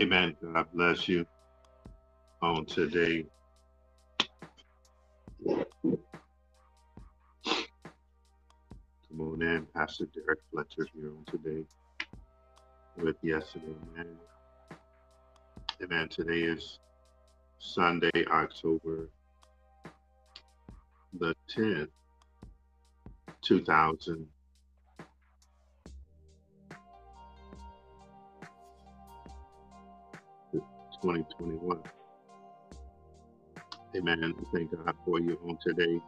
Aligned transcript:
Amen. 0.00 0.36
God 0.42 0.66
bless 0.74 1.08
you 1.08 1.26
on 2.42 2.66
today. 2.66 3.26
Come 9.10 9.20
on 9.20 9.42
in, 9.42 9.66
Pastor 9.76 10.06
Derrick 10.14 10.40
Fletcher 10.52 10.88
here 10.94 11.10
on 11.10 11.24
today 11.26 11.64
with 12.96 13.16
yesterday, 13.22 13.76
man. 13.94 14.16
Amen. 15.82 16.08
Today 16.10 16.42
is 16.42 16.78
Sunday, 17.58 18.10
October 18.30 19.10
the 21.18 21.34
10th, 21.56 21.88
2000. 23.44 24.26
2021. 31.02 31.80
Amen. 33.96 34.34
Thank 34.54 34.72
God 34.72 34.94
for 35.04 35.20
you 35.20 35.38
on 35.48 35.58
today. 35.66 36.00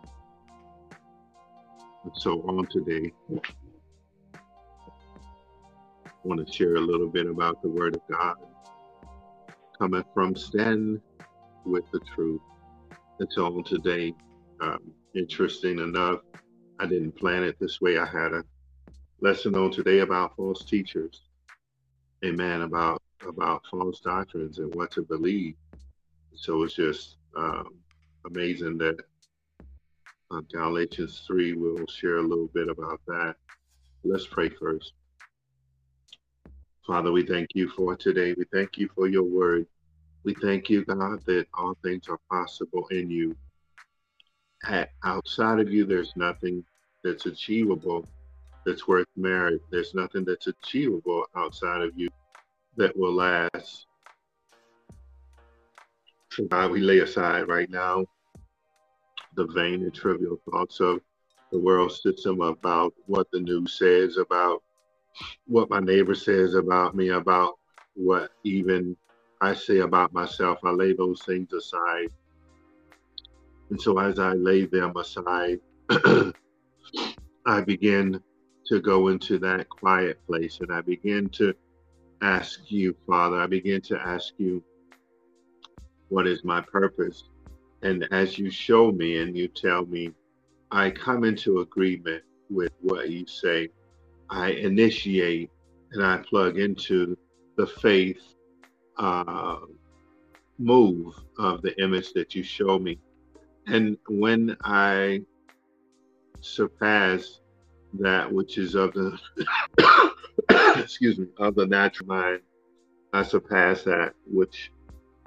So 2.15 2.43
on 2.43 2.67
today, 2.67 3.13
I 6.07 6.11
want 6.25 6.47
to 6.47 6.53
share 6.53 6.77
a 6.77 6.81
little 6.81 7.09
bit 7.09 7.27
about 7.27 7.63
the 7.63 7.69
Word 7.69 7.97
of 7.97 8.03
God 8.11 8.37
coming 9.79 10.05
from 10.15 10.37
Stand 10.37 11.01
with 11.65 11.85
the 11.93 12.01
Truth. 12.15 12.41
So 13.31 13.47
on 13.47 13.65
today, 13.65 14.15
um, 14.61 14.93
interesting 15.15 15.79
enough, 15.79 16.21
I 16.79 16.87
didn't 16.87 17.13
plan 17.13 17.43
it 17.43 17.57
this 17.61 17.81
way. 17.81 17.99
I 17.99 18.07
had 18.07 18.33
a 18.33 18.45
lesson 19.21 19.55
on 19.55 19.71
today 19.71 20.01
about 20.01 20.37
false 20.37 20.65
teachers. 20.65 21.23
Amen. 22.25 22.63
About 22.63 22.98
about 23.29 23.63
false 23.71 24.01
doctrines 24.01 24.59
and 24.59 24.75
what 24.75 24.91
to 24.93 25.03
believe. 25.03 25.55
So 26.35 26.63
it's 26.63 26.75
just 26.75 27.17
um, 27.37 27.75
amazing 28.27 28.79
that 28.79 28.97
uh, 30.31 30.41
Galatians 30.53 31.23
3 31.27 31.55
will 31.55 31.87
share 31.87 32.19
a 32.19 32.23
little 32.23 32.51
bit 32.55 32.69
about 32.69 33.01
that. 33.07 33.37
Let's 34.05 34.27
pray 34.27 34.49
first. 34.49 34.93
Father, 36.87 37.13
we 37.13 37.27
thank 37.27 37.49
you 37.55 37.69
for 37.69 37.97
today. 37.97 38.35
We 38.37 38.45
thank 38.53 38.79
you 38.79 38.89
for 38.95 39.09
your 39.09 39.25
word. 39.25 39.67
We 40.25 40.35
thank 40.35 40.71
you, 40.71 40.85
God, 40.85 41.21
that 41.27 41.47
all 41.55 41.77
things 41.83 42.09
are 42.09 42.19
possible 42.31 42.87
in 42.91 43.11
you. 43.11 43.37
At, 44.65 44.91
outside 45.05 45.61
of 45.61 45.71
you, 45.71 45.85
there's 45.85 46.13
nothing 46.17 46.65
that's 47.05 47.27
achievable 47.27 48.09
that's 48.65 48.89
worth 48.89 49.07
merit. 49.17 49.63
There's 49.71 49.95
nothing 49.95 50.25
that's 50.25 50.47
achievable 50.47 51.25
outside 51.37 51.83
of 51.83 51.93
you 51.97 52.09
that 52.79 52.97
will 52.97 53.15
last. 53.15 53.87
God, 56.49 56.71
we 56.71 56.81
lay 56.81 57.01
aside 57.01 57.49
right 57.49 57.69
now 57.69 58.07
the 59.35 59.47
vain 59.49 59.83
and 59.83 59.93
trivial 59.93 60.41
thoughts 60.51 60.79
of 60.81 61.01
the 61.51 61.59
world 61.59 61.93
system 61.93 62.41
about 62.41 62.95
what 63.07 63.27
the 63.33 63.41
news 63.41 63.77
says, 63.79 64.17
about 64.17 64.63
what 65.47 65.69
my 65.69 65.81
neighbor 65.81 66.15
says 66.15 66.55
about 66.55 66.95
me, 66.95 67.09
about 67.09 67.55
what 67.95 68.31
even 68.45 68.97
I 69.41 69.55
say 69.55 69.79
about 69.79 70.13
myself. 70.13 70.59
I 70.65 70.71
lay 70.71 70.93
those 70.93 71.23
things 71.25 71.53
aside. 71.53 72.09
And 73.71 73.81
so 73.81 73.99
as 73.99 74.19
I 74.21 74.35
lay 74.35 74.67
them 74.67 74.97
aside, 74.97 75.59
I 77.47 77.61
begin 77.63 78.21
to 78.67 78.81
go 78.81 79.09
into 79.09 79.39
that 79.41 79.69
quiet 79.69 80.25
place 80.27 80.61
and 80.61 80.73
I 80.73 80.83
begin 80.83 81.29
to 81.31 81.55
ask 82.23 82.71
you, 82.71 82.95
Father, 83.07 83.41
I 83.41 83.47
begin 83.47 83.81
to 83.83 83.99
ask 83.99 84.35
you, 84.39 84.63
what 86.09 86.27
is 86.27 86.45
my 86.45 86.61
purpose? 86.61 87.25
And 87.83 88.07
as 88.11 88.39
you 88.39 88.51
show 88.51 88.91
me 88.91 89.19
and 89.19 89.37
you 89.37 89.49
tell 89.49 89.87
me, 89.87 90.13
I 90.71 90.91
come 90.91 91.25
into 91.25 91.61
agreement 91.61 92.23
with 92.51 92.73
what 92.81 93.11
you 93.11 93.27
say. 93.27 93.69
I 94.31 94.51
initiate 94.51 95.51
and 95.93 96.05
I 96.05 96.19
plug 96.19 96.59
into 96.59 97.17
the 97.57 97.67
faith 97.67 98.21
uh, 98.97 99.59
move 100.59 101.15
of 101.39 101.63
the 101.63 101.81
image 101.83 102.13
that 102.15 102.35
you 102.35 102.43
show 102.43 102.79
me. 102.79 102.99
And 103.67 103.97
when 104.09 104.57
I 104.65 105.21
surpass 106.41 107.41
that 107.95 108.31
which 108.31 108.59
is 108.59 108.75
of 108.75 108.93
the 108.93 109.19
excuse 110.77 111.19
me, 111.19 111.27
of 111.39 111.55
the 111.55 111.67
natural 111.67 112.09
mind. 112.09 112.41
I 113.13 113.23
surpass 113.23 113.83
that 113.85 114.13
which 114.27 114.71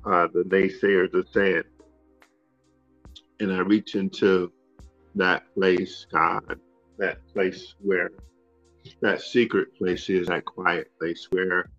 uh, 0.05 0.27
the 0.33 0.43
naysayers 0.43 1.13
are 1.15 1.27
saying. 1.31 1.63
And 3.39 3.51
I 3.51 3.59
reach 3.59 3.95
into 3.95 4.51
that 5.15 5.43
place, 5.55 6.05
God, 6.11 6.59
that 6.99 7.17
place 7.33 7.75
where 7.81 8.11
that 9.01 9.21
secret 9.21 9.75
place 9.77 10.09
is, 10.09 10.27
that 10.27 10.45
quiet 10.45 10.91
place 10.99 11.27
where 11.31 11.69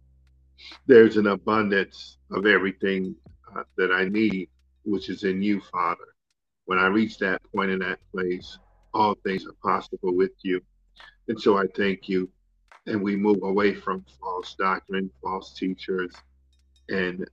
there's 0.86 1.16
an 1.16 1.28
abundance 1.28 2.18
of 2.32 2.46
everything 2.46 3.14
uh, 3.56 3.62
that 3.76 3.92
I 3.92 4.04
need, 4.04 4.48
which 4.84 5.08
is 5.08 5.24
in 5.24 5.42
you, 5.42 5.60
Father. 5.72 6.14
When 6.66 6.78
I 6.78 6.86
reach 6.86 7.18
that 7.18 7.40
point 7.54 7.70
in 7.70 7.80
that 7.80 7.98
place, 8.12 8.58
all 8.94 9.16
things 9.24 9.46
are 9.46 9.54
possible 9.62 10.14
with 10.14 10.32
you. 10.42 10.60
And 11.28 11.40
so 11.40 11.58
I 11.58 11.66
thank 11.76 12.08
you 12.08 12.28
and 12.86 13.02
we 13.02 13.16
move 13.16 13.42
away 13.42 13.74
from 13.74 14.04
false 14.20 14.54
doctrine, 14.58 15.10
false 15.22 15.54
teachers, 15.54 16.14
and 16.90 17.26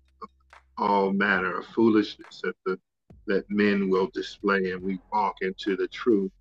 all 0.77 1.13
manner 1.13 1.59
of 1.59 1.65
foolishness 1.67 2.41
that 2.43 2.55
the 2.65 2.79
that 3.27 3.45
men 3.49 3.89
will 3.89 4.09
display, 4.13 4.71
and 4.71 4.81
we 4.83 4.99
walk 5.13 5.35
into 5.41 5.77
the 5.77 5.87
truth 5.89 6.31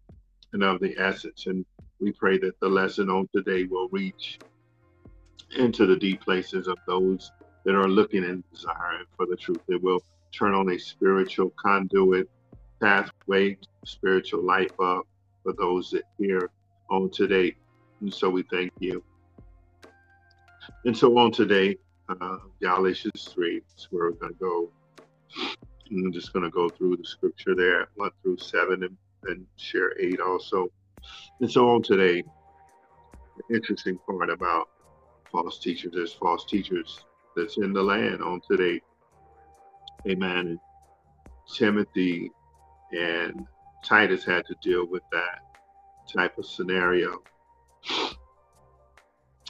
and 0.54 0.62
of 0.64 0.80
the 0.80 0.96
essence. 0.98 1.46
And 1.46 1.64
we 2.00 2.12
pray 2.12 2.38
that 2.38 2.58
the 2.60 2.68
lesson 2.68 3.10
on 3.10 3.28
today 3.34 3.64
will 3.70 3.88
reach 3.90 4.40
into 5.56 5.86
the 5.86 5.96
deep 5.96 6.22
places 6.22 6.68
of 6.68 6.78
those 6.86 7.32
that 7.64 7.74
are 7.74 7.88
looking 7.88 8.24
and 8.24 8.44
desiring 8.52 9.04
for 9.16 9.26
the 9.26 9.36
truth. 9.36 9.60
It 9.68 9.82
will 9.82 10.00
turn 10.38 10.54
on 10.54 10.70
a 10.70 10.78
spiritual 10.78 11.52
conduit 11.58 12.28
pathway, 12.82 13.58
spiritual 13.84 14.44
life 14.44 14.72
up 14.82 15.04
for 15.44 15.54
those 15.58 15.90
that 15.92 16.04
hear 16.18 16.50
on 16.90 17.10
today. 17.10 17.56
And 18.00 18.12
so 18.12 18.30
we 18.30 18.42
thank 18.50 18.72
you. 18.78 19.02
And 20.84 20.96
so 20.96 21.16
on 21.18 21.32
today, 21.32 21.76
uh, 22.08 22.38
Galatians 22.62 23.30
3 23.34 23.62
is 23.76 23.88
where 23.90 24.10
we're 24.10 24.12
going 24.12 24.32
to 24.32 24.38
go. 24.38 24.70
I'm 25.90 26.12
just 26.12 26.32
going 26.32 26.44
to 26.44 26.50
go 26.50 26.68
through 26.68 26.96
the 26.96 27.04
scripture 27.04 27.54
there, 27.54 27.88
1 27.96 28.10
through 28.22 28.38
7, 28.38 28.84
and, 28.84 28.96
and 29.24 29.46
share 29.56 29.98
8 29.98 30.20
also. 30.20 30.70
And 31.40 31.50
so 31.50 31.68
on 31.70 31.82
today, 31.82 32.22
the 33.36 33.54
interesting 33.54 33.98
part 34.06 34.30
about 34.30 34.68
false 35.30 35.58
teachers 35.58 35.94
is 35.94 36.12
false 36.12 36.44
teachers 36.44 37.04
that's 37.36 37.56
in 37.58 37.72
the 37.72 37.82
land 37.82 38.22
on 38.22 38.40
today. 38.50 38.80
Amen. 40.08 40.58
Timothy 41.52 42.30
and 42.92 43.46
Titus 43.84 44.24
had 44.24 44.44
to 44.46 44.54
deal 44.62 44.86
with 44.86 45.02
that 45.12 45.40
type 46.12 46.38
of 46.38 46.46
scenario. 46.46 47.22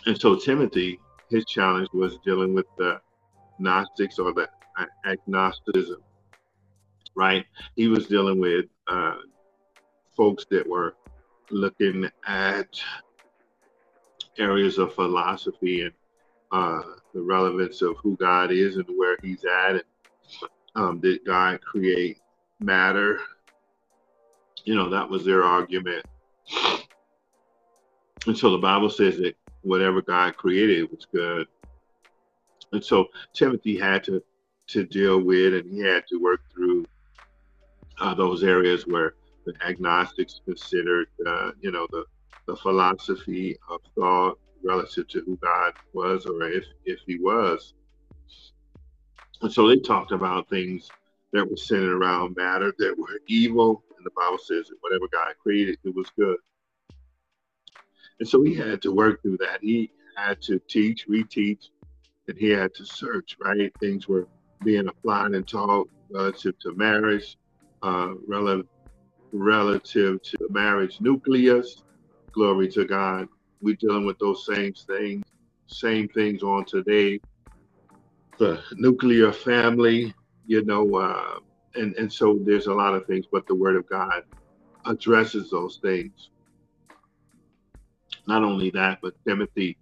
And 0.08 0.18
so 0.18 0.36
Timothy, 0.36 0.98
his 1.30 1.44
challenge 1.44 1.90
was 1.92 2.18
dealing 2.24 2.54
with 2.54 2.66
the 2.78 2.98
Gnostics 3.60 4.18
or 4.18 4.32
the 4.32 4.48
agnosticism, 5.06 6.02
right? 7.14 7.44
He 7.76 7.88
was 7.88 8.06
dealing 8.06 8.40
with 8.40 8.66
uh, 8.88 9.16
folks 10.16 10.46
that 10.50 10.66
were 10.66 10.96
looking 11.50 12.08
at 12.26 12.68
areas 14.38 14.78
of 14.78 14.94
philosophy 14.94 15.82
and 15.82 15.92
uh, 16.52 16.80
the 17.14 17.22
relevance 17.22 17.82
of 17.82 17.96
who 18.02 18.16
God 18.16 18.50
is 18.50 18.76
and 18.76 18.86
where 18.96 19.18
He's 19.22 19.44
at, 19.44 19.72
and 19.72 19.84
um, 20.74 21.00
did 21.00 21.20
God 21.26 21.60
create 21.60 22.18
matter? 22.60 23.20
You 24.64 24.74
know, 24.74 24.90
that 24.90 25.10
was 25.10 25.24
their 25.26 25.44
argument. 25.44 26.06
And 28.26 28.38
so 28.38 28.50
the 28.50 28.58
Bible 28.58 28.90
says 28.90 29.18
that 29.18 29.36
whatever 29.62 30.02
God 30.02 30.36
created 30.36 30.90
was 30.90 31.06
good. 31.12 31.46
And 32.72 32.84
so 32.84 33.08
Timothy 33.32 33.78
had 33.78 34.04
to 34.04 34.22
to 34.68 34.84
deal 34.84 35.20
with, 35.20 35.54
and 35.54 35.70
he 35.70 35.80
had 35.80 36.06
to 36.08 36.16
work 36.18 36.40
through 36.52 36.84
uh, 38.00 38.14
those 38.14 38.44
areas 38.44 38.86
where 38.86 39.14
the 39.46 39.54
agnostics 39.66 40.40
considered, 40.44 41.08
uh, 41.26 41.52
you 41.60 41.70
know, 41.70 41.86
the 41.90 42.04
the 42.46 42.56
philosophy 42.56 43.56
of 43.68 43.80
thought 43.94 44.38
relative 44.64 45.06
to 45.08 45.20
who 45.20 45.36
God 45.36 45.72
was, 45.92 46.26
or 46.26 46.42
if 46.50 46.64
if 46.84 47.00
He 47.06 47.18
was. 47.18 47.74
And 49.40 49.52
so 49.52 49.68
they 49.68 49.78
talked 49.78 50.12
about 50.12 50.48
things 50.48 50.90
that 51.32 51.48
were 51.48 51.56
centered 51.56 51.96
around 51.96 52.36
matter 52.36 52.74
that 52.78 52.98
were 52.98 53.20
evil, 53.26 53.82
and 53.96 54.04
the 54.04 54.10
Bible 54.10 54.38
says 54.38 54.68
that 54.68 54.76
whatever 54.80 55.08
God 55.12 55.34
created, 55.42 55.78
it 55.84 55.94
was 55.94 56.10
good. 56.18 56.38
And 58.20 58.28
so 58.28 58.42
he 58.42 58.54
had 58.54 58.82
to 58.82 58.92
work 58.92 59.22
through 59.22 59.38
that. 59.38 59.60
He 59.62 59.92
had 60.16 60.40
to 60.42 60.60
teach, 60.68 61.06
reteach, 61.08 61.66
and 62.28 62.38
he 62.38 62.50
had 62.50 62.74
to 62.76 62.86
search, 62.86 63.36
right? 63.42 63.72
Things 63.80 64.08
were 64.08 64.28
being 64.64 64.88
applied 64.88 65.32
and 65.32 65.48
taught 65.48 65.88
relative 66.12 66.58
to 66.60 66.74
marriage, 66.76 67.36
uh, 67.82 68.14
relative, 68.28 68.66
relative 69.32 70.22
to 70.22 70.38
marriage 70.50 70.98
nucleus. 71.00 71.84
Glory 72.34 72.68
to 72.70 72.84
God. 72.86 73.28
We're 73.62 73.76
dealing 73.80 74.06
with 74.06 74.18
those 74.18 74.46
same 74.46 74.74
things, 74.74 75.24
same 75.66 76.08
things 76.08 76.42
on 76.42 76.66
today. 76.66 77.20
The 78.38 78.62
nuclear 78.74 79.32
family, 79.32 80.14
you 80.46 80.64
know, 80.64 80.96
uh, 80.96 81.40
and, 81.76 81.94
and 81.96 82.12
so 82.12 82.40
there's 82.44 82.66
a 82.66 82.74
lot 82.74 82.94
of 82.94 83.06
things, 83.06 83.26
but 83.32 83.46
the 83.48 83.54
Word 83.56 83.76
of 83.76 83.88
God 83.88 84.22
addresses 84.86 85.50
those 85.50 85.78
things. 85.82 86.30
Not 88.28 88.44
only 88.44 88.68
that, 88.72 88.98
but 89.00 89.14
Timothy, 89.26 89.78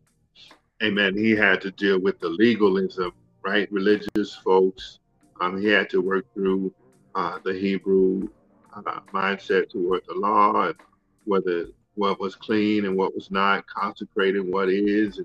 amen, 0.80 1.16
he 1.16 1.32
had 1.32 1.60
to 1.62 1.72
deal 1.72 1.98
with 1.98 2.20
the 2.20 2.28
legalism, 2.28 3.10
right? 3.44 3.70
Religious 3.72 4.36
folks. 4.44 5.00
Um, 5.40 5.60
he 5.60 5.66
had 5.66 5.90
to 5.90 6.00
work 6.00 6.26
through 6.32 6.72
uh, 7.16 7.40
the 7.44 7.54
Hebrew 7.54 8.28
uh, 8.72 9.00
mindset 9.12 9.68
toward 9.68 10.02
the 10.06 10.14
law 10.14 10.66
and 10.66 10.76
whether 11.24 11.66
what 11.96 12.20
was 12.20 12.36
clean 12.36 12.84
and 12.84 12.96
what 12.96 13.16
was 13.16 13.32
not, 13.32 13.66
consecrated 13.66 14.46
what 14.46 14.68
is. 14.68 15.20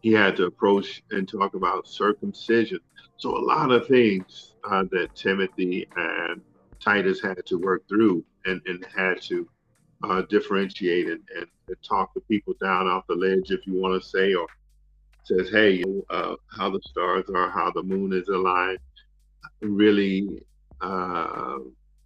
He 0.00 0.12
had 0.12 0.36
to 0.36 0.44
approach 0.44 1.02
and 1.10 1.28
talk 1.28 1.54
about 1.54 1.88
circumcision. 1.88 2.78
So 3.16 3.36
a 3.36 3.42
lot 3.44 3.72
of 3.72 3.88
things 3.88 4.54
uh, 4.70 4.84
that 4.92 5.16
Timothy 5.16 5.88
and 5.96 6.40
Titus 6.80 7.20
had 7.20 7.44
to 7.46 7.58
work 7.58 7.82
through 7.88 8.24
and, 8.46 8.60
and 8.66 8.86
had 8.96 9.20
to 9.22 9.48
uh, 10.04 10.22
differentiate 10.28 11.06
and, 11.06 11.20
and, 11.34 11.46
and, 11.68 11.76
talk 11.86 12.12
the 12.14 12.20
people 12.22 12.54
down 12.62 12.86
off 12.86 13.04
the 13.08 13.14
ledge, 13.14 13.50
if 13.50 13.66
you 13.66 13.74
want 13.74 14.00
to 14.00 14.08
say, 14.08 14.34
or 14.34 14.46
says, 15.24 15.50
hey, 15.50 15.72
you 15.72 16.04
uh, 16.10 16.34
how 16.56 16.70
the 16.70 16.80
stars 16.82 17.24
are, 17.34 17.50
how 17.50 17.70
the 17.72 17.82
moon 17.82 18.12
is 18.12 18.28
aligned, 18.28 18.78
really 19.60 20.28
uh, 20.80 21.58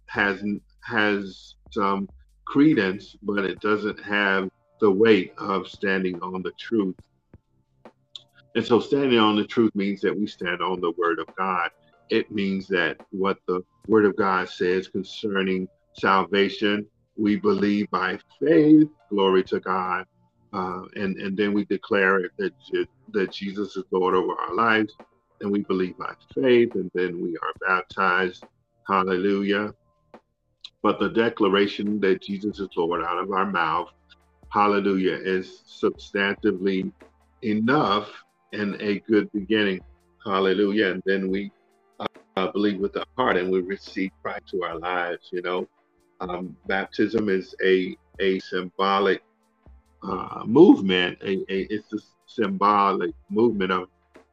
has 0.07 0.43
has 0.83 1.55
some 1.71 2.09
credence, 2.45 3.15
but 3.23 3.45
it 3.45 3.59
doesn't 3.61 4.01
have 4.03 4.49
the 4.81 4.91
weight 4.91 5.33
of 5.37 5.67
standing 5.67 6.21
on 6.21 6.41
the 6.43 6.51
truth. 6.59 6.95
And 8.55 8.65
so, 8.65 8.79
standing 8.79 9.19
on 9.19 9.35
the 9.35 9.45
truth 9.45 9.71
means 9.75 10.01
that 10.01 10.17
we 10.17 10.27
stand 10.27 10.61
on 10.61 10.81
the 10.81 10.91
word 10.97 11.19
of 11.19 11.27
God. 11.37 11.69
It 12.09 12.31
means 12.31 12.67
that 12.67 12.97
what 13.11 13.37
the 13.47 13.63
word 13.87 14.05
of 14.05 14.15
God 14.15 14.49
says 14.49 14.87
concerning 14.87 15.67
salvation, 15.93 16.85
we 17.17 17.35
believe 17.37 17.89
by 17.91 18.19
faith, 18.39 18.87
glory 19.09 19.43
to 19.45 19.59
God, 19.59 20.05
uh, 20.53 20.81
and 20.95 21.17
and 21.17 21.37
then 21.37 21.53
we 21.53 21.65
declare 21.65 22.19
it 22.19 22.31
that 22.37 22.53
that 23.13 23.31
Jesus 23.31 23.75
is 23.75 23.83
Lord 23.91 24.15
over 24.15 24.33
our 24.33 24.55
lives, 24.55 24.93
and 25.41 25.51
we 25.51 25.63
believe 25.63 25.97
by 25.97 26.13
faith, 26.33 26.75
and 26.75 26.89
then 26.93 27.21
we 27.21 27.37
are 27.37 27.67
baptized. 27.67 28.43
Hallelujah. 28.87 29.73
But 30.81 30.99
the 30.99 31.09
declaration 31.09 31.99
that 32.01 32.21
Jesus 32.21 32.59
is 32.59 32.69
Lord 32.75 33.03
out 33.03 33.17
of 33.17 33.31
our 33.31 33.49
mouth, 33.49 33.87
hallelujah, 34.51 35.17
is 35.23 35.63
substantively 35.81 36.91
enough 37.41 38.11
and 38.51 38.75
a 38.81 38.99
good 38.99 39.31
beginning. 39.31 39.79
Hallelujah. 40.25 40.91
And 40.91 41.03
then 41.05 41.29
we 41.29 41.51
uh, 42.35 42.51
believe 42.51 42.79
with 42.79 42.97
our 42.97 43.05
heart 43.17 43.37
and 43.37 43.49
we 43.49 43.61
receive 43.61 44.11
Christ 44.23 44.47
to 44.51 44.63
our 44.63 44.77
lives. 44.77 45.29
You 45.31 45.41
know, 45.41 45.67
um, 46.29 46.57
baptism 46.67 47.29
is 47.29 47.55
a 47.63 47.97
a 48.19 48.39
symbolic 48.39 49.23
uh, 50.03 50.43
movement. 50.45 51.17
A, 51.23 51.33
a, 51.53 51.67
it's 51.73 51.93
a 51.93 51.99
symbolic 52.27 53.11
movement 53.29 53.71
of 53.71 53.89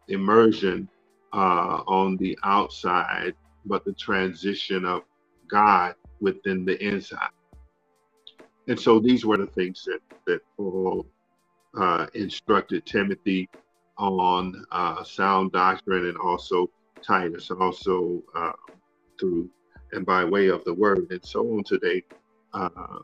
immersion 0.09 0.89
uh, 1.33 1.83
on 1.87 2.17
the 2.19 2.39
outside, 2.45 3.35
but 3.67 3.85
the 3.85 3.95
transition 3.95 4.85
of 4.85 5.03
God 5.51 5.95
within 6.21 6.65
the 6.65 6.83
inside. 6.85 7.31
And 8.69 8.79
so 8.79 9.01
these 9.01 9.25
were 9.25 9.39
the 9.39 9.49
things 9.49 9.85
that 9.87 10.01
that 10.27 10.41
Paul 10.57 11.07
uh, 11.79 12.07
instructed 12.15 12.87
Timothy 12.87 13.49
on 13.99 14.65
uh, 14.73 15.05
sound 15.05 15.53
doctrine 15.53 16.07
and 16.07 16.19
also 16.19 16.69
Titus, 17.07 17.51
also 17.51 18.23
uh, 18.37 18.53
through 19.21 19.51
and 19.93 20.07
by 20.07 20.25
way 20.25 20.49
of 20.49 20.65
the 20.65 20.75
word 20.75 21.07
and 21.11 21.25
so 21.25 21.41
on 21.57 21.65
today. 21.65 22.03
Uh, 22.53 23.01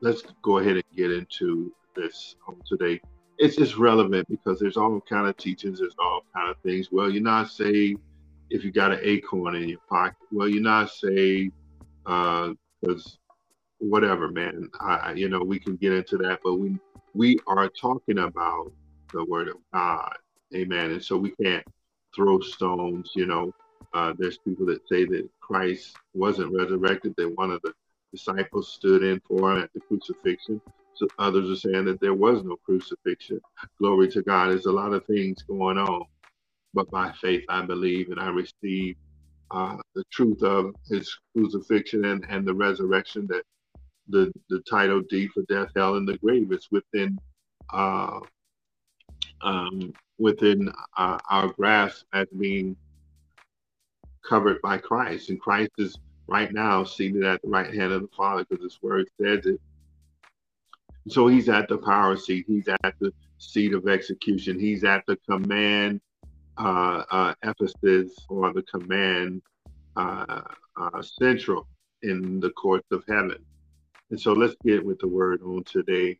let's 0.00 0.22
go 0.42 0.58
ahead 0.58 0.74
and 0.74 0.84
get 0.96 1.10
into 1.10 1.72
this 1.94 2.36
on 2.46 2.60
today. 2.66 3.00
It's 3.38 3.56
just 3.56 3.76
relevant 3.76 4.28
because 4.28 4.60
there's 4.60 4.76
all 4.76 5.00
kind 5.00 5.26
of 5.26 5.36
teachings, 5.36 5.80
there's 5.80 5.96
all 5.98 6.22
kind 6.34 6.50
of 6.50 6.56
things. 6.58 6.88
Well, 6.92 7.10
you're 7.10 7.22
not 7.22 7.50
saved 7.50 8.00
if 8.50 8.64
you 8.64 8.70
got 8.70 8.92
an 8.92 9.00
acorn 9.02 9.56
in 9.56 9.68
your 9.68 9.80
pocket. 9.88 10.16
Well, 10.30 10.48
you're 10.48 10.62
not 10.62 10.90
saved 10.90 11.52
because 12.04 13.06
uh, 13.06 13.34
whatever, 13.78 14.28
man. 14.28 14.68
I, 14.80 15.14
you 15.14 15.28
know, 15.28 15.42
we 15.42 15.58
can 15.58 15.76
get 15.76 15.92
into 15.92 16.18
that, 16.18 16.40
but 16.44 16.54
we 16.54 16.78
we 17.14 17.38
are 17.46 17.68
talking 17.68 18.18
about 18.18 18.72
the 19.12 19.24
word 19.24 19.48
of 19.48 19.56
God, 19.72 20.16
Amen. 20.54 20.92
And 20.92 21.04
so 21.04 21.16
we 21.16 21.30
can't 21.42 21.64
throw 22.14 22.40
stones. 22.40 23.10
You 23.14 23.26
know, 23.26 23.52
uh, 23.94 24.12
there's 24.18 24.38
people 24.38 24.66
that 24.66 24.86
say 24.88 25.04
that 25.04 25.28
Christ 25.40 25.96
wasn't 26.14 26.54
resurrected, 26.56 27.14
that 27.16 27.36
one 27.36 27.50
of 27.50 27.60
the 27.62 27.72
disciples 28.12 28.72
stood 28.72 29.02
in 29.02 29.20
for 29.26 29.52
him 29.52 29.62
at 29.62 29.72
the 29.74 29.80
crucifixion. 29.80 30.60
So 30.94 31.08
others 31.18 31.50
are 31.50 31.70
saying 31.70 31.86
that 31.86 32.00
there 32.00 32.14
was 32.14 32.44
no 32.44 32.56
crucifixion. 32.64 33.40
Glory 33.78 34.08
to 34.12 34.22
God. 34.22 34.50
There's 34.50 34.66
a 34.66 34.72
lot 34.72 34.92
of 34.92 35.04
things 35.06 35.42
going 35.42 35.78
on. 35.78 36.04
But 36.74 36.90
by 36.90 37.12
faith, 37.12 37.44
I 37.48 37.62
believe 37.62 38.10
and 38.10 38.20
I 38.20 38.28
receive 38.28 38.96
uh, 39.50 39.76
the 39.94 40.04
truth 40.10 40.42
of 40.42 40.74
his 40.88 41.14
crucifixion 41.36 42.04
and, 42.06 42.24
and 42.28 42.46
the 42.46 42.54
resurrection 42.54 43.26
that 43.28 43.42
the, 44.08 44.32
the 44.48 44.60
title 44.68 45.02
D 45.08 45.28
for 45.28 45.42
death, 45.48 45.68
hell, 45.76 45.96
and 45.96 46.08
the 46.08 46.18
grave 46.18 46.50
is 46.52 46.68
within 46.70 47.18
uh, 47.72 48.20
um, 49.42 49.92
within 50.18 50.70
uh, 50.96 51.18
our 51.28 51.52
grasp 51.52 52.04
as 52.12 52.26
being 52.38 52.76
covered 54.28 54.60
by 54.62 54.78
Christ. 54.78 55.30
And 55.30 55.40
Christ 55.40 55.70
is 55.78 55.96
right 56.26 56.52
now 56.52 56.84
seated 56.84 57.24
at 57.24 57.42
the 57.42 57.48
right 57.48 57.72
hand 57.72 57.92
of 57.92 58.02
the 58.02 58.08
Father 58.16 58.44
because 58.48 58.62
his 58.64 58.82
word 58.82 59.08
says 59.20 59.46
it. 59.46 59.60
So 61.08 61.26
he's 61.26 61.48
at 61.48 61.68
the 61.68 61.78
power 61.78 62.16
seat, 62.16 62.44
he's 62.46 62.68
at 62.68 62.94
the 63.00 63.12
seat 63.38 63.74
of 63.74 63.88
execution, 63.88 64.58
he's 64.58 64.84
at 64.84 65.04
the 65.06 65.16
command 65.28 66.00
uh, 66.58 67.02
uh, 67.10 67.34
Ephesus 67.42 68.14
or 68.28 68.52
the 68.52 68.62
command 68.62 69.42
uh, 69.96 70.42
uh, 70.76 71.02
central 71.02 71.66
in 72.02 72.40
the 72.40 72.50
courts 72.50 72.86
of 72.92 73.02
heaven. 73.08 73.38
And 74.10 74.20
so 74.20 74.32
let's 74.32 74.54
get 74.64 74.84
with 74.84 74.98
the 75.00 75.08
word 75.08 75.42
on 75.42 75.64
today. 75.64 76.18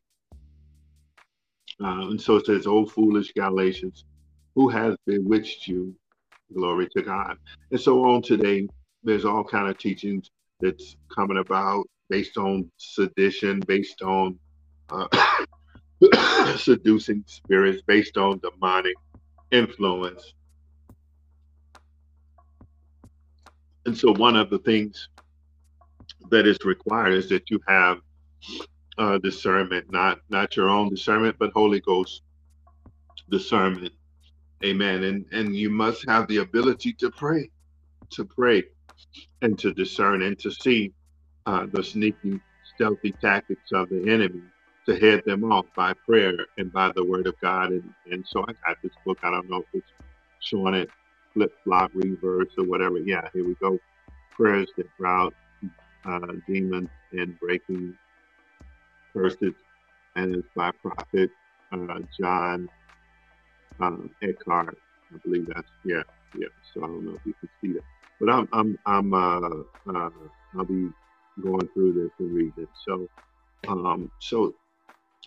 Uh, 1.82 2.08
and 2.08 2.20
so 2.20 2.36
it 2.36 2.46
says, 2.46 2.66
"Oh 2.66 2.86
foolish 2.86 3.32
Galatians, 3.32 4.04
who 4.54 4.68
has 4.68 4.96
bewitched 5.06 5.66
you?" 5.68 5.94
Glory 6.52 6.88
to 6.96 7.02
God. 7.02 7.36
And 7.72 7.80
so 7.80 8.04
on 8.04 8.22
today, 8.22 8.68
there's 9.04 9.24
all 9.26 9.44
kind 9.44 9.68
of 9.68 9.78
teachings 9.78 10.30
that's 10.60 10.96
coming 11.14 11.38
about 11.38 11.86
based 12.10 12.38
on 12.38 12.70
sedition, 12.78 13.60
based 13.66 14.02
on 14.02 14.38
uh, 14.90 15.08
seducing 16.56 17.24
spirits, 17.26 17.82
based 17.86 18.16
on 18.18 18.40
demonic 18.40 18.96
influence. 19.52 20.34
And 23.86 23.96
so 23.96 24.12
one 24.14 24.36
of 24.36 24.50
the 24.50 24.58
things 24.60 25.08
that 26.30 26.46
is 26.46 26.58
required 26.64 27.14
is 27.14 27.28
that 27.30 27.50
you 27.50 27.60
have 27.68 27.98
uh, 28.98 29.18
discernment, 29.18 29.90
not 29.92 30.20
not 30.30 30.56
your 30.56 30.68
own 30.68 30.90
discernment, 30.90 31.36
but 31.38 31.52
Holy 31.54 31.80
Ghost 31.80 32.22
discernment. 33.30 33.92
Amen. 34.64 35.04
And 35.04 35.26
and 35.32 35.56
you 35.56 35.70
must 35.70 36.04
have 36.08 36.28
the 36.28 36.38
ability 36.38 36.94
to 36.94 37.10
pray, 37.12 37.50
to 38.12 38.24
pray, 38.24 38.64
and 39.42 39.58
to 39.60 39.72
discern 39.74 40.22
and 40.22 40.38
to 40.40 40.50
see 40.50 40.92
uh, 41.46 41.66
the 41.72 41.82
sneaky, 41.82 42.40
stealthy 42.74 43.12
tactics 43.20 43.72
of 43.72 43.88
the 43.90 44.02
enemy 44.10 44.42
to 44.86 44.98
head 44.98 45.22
them 45.26 45.44
off 45.52 45.66
by 45.76 45.92
prayer 46.06 46.34
and 46.58 46.72
by 46.72 46.90
the 46.94 47.04
word 47.04 47.26
of 47.26 47.34
God. 47.40 47.70
And 47.72 47.94
and 48.10 48.24
so 48.26 48.42
I 48.48 48.52
got 48.66 48.78
this 48.82 48.92
book. 49.06 49.18
I 49.22 49.30
don't 49.30 49.48
know 49.50 49.58
if 49.58 49.66
it's 49.74 49.92
showing 50.40 50.74
it 50.74 50.90
flip 51.34 51.52
flop 51.64 51.90
reverse 51.94 52.50
or 52.58 52.64
whatever. 52.64 52.98
Yeah, 52.98 53.28
here 53.34 53.46
we 53.46 53.54
go. 53.62 53.78
Prayers 54.36 54.68
that 54.76 54.86
rout 55.00 55.34
uh, 56.06 56.20
demons 56.48 56.90
and 57.12 57.38
breaking 57.40 57.94
curses, 59.14 59.54
and 60.16 60.36
it's 60.36 60.48
by 60.56 60.72
Prophet 60.82 61.30
uh, 61.72 61.98
John 62.20 62.68
um, 63.80 64.10
Eckhardt. 64.22 64.76
I 65.14 65.18
believe 65.24 65.46
that's 65.54 65.68
yeah, 65.84 66.02
yeah. 66.38 66.48
So 66.72 66.84
I 66.84 66.86
don't 66.86 67.04
know 67.04 67.14
if 67.14 67.26
you 67.26 67.34
can 67.40 67.48
see 67.60 67.72
that, 67.74 67.84
but 68.20 68.30
I'm 68.30 68.48
I'm 68.52 68.78
I'm 68.86 69.14
uh, 69.14 69.48
uh 69.94 70.10
I'll 70.56 70.64
be 70.64 70.88
going 71.42 71.68
through 71.74 71.94
this 71.94 72.10
and 72.18 72.34
read 72.34 72.52
it. 72.56 72.68
So 72.86 73.08
um 73.68 74.10
so 74.20 74.54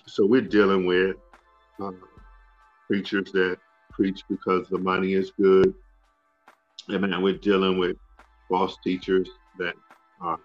so 0.07 0.25
we're 0.25 0.41
dealing 0.41 0.85
with 0.85 1.17
uh, 1.81 1.91
preachers 2.87 3.31
that 3.33 3.57
preach 3.91 4.21
because 4.29 4.67
the 4.69 4.77
money 4.79 5.13
is 5.13 5.31
good. 5.39 5.73
Amen. 6.91 7.21
We're 7.21 7.37
dealing 7.37 7.79
with 7.79 7.97
false 8.49 8.77
teachers 8.83 9.29
that 9.57 9.73
are, 10.21 10.39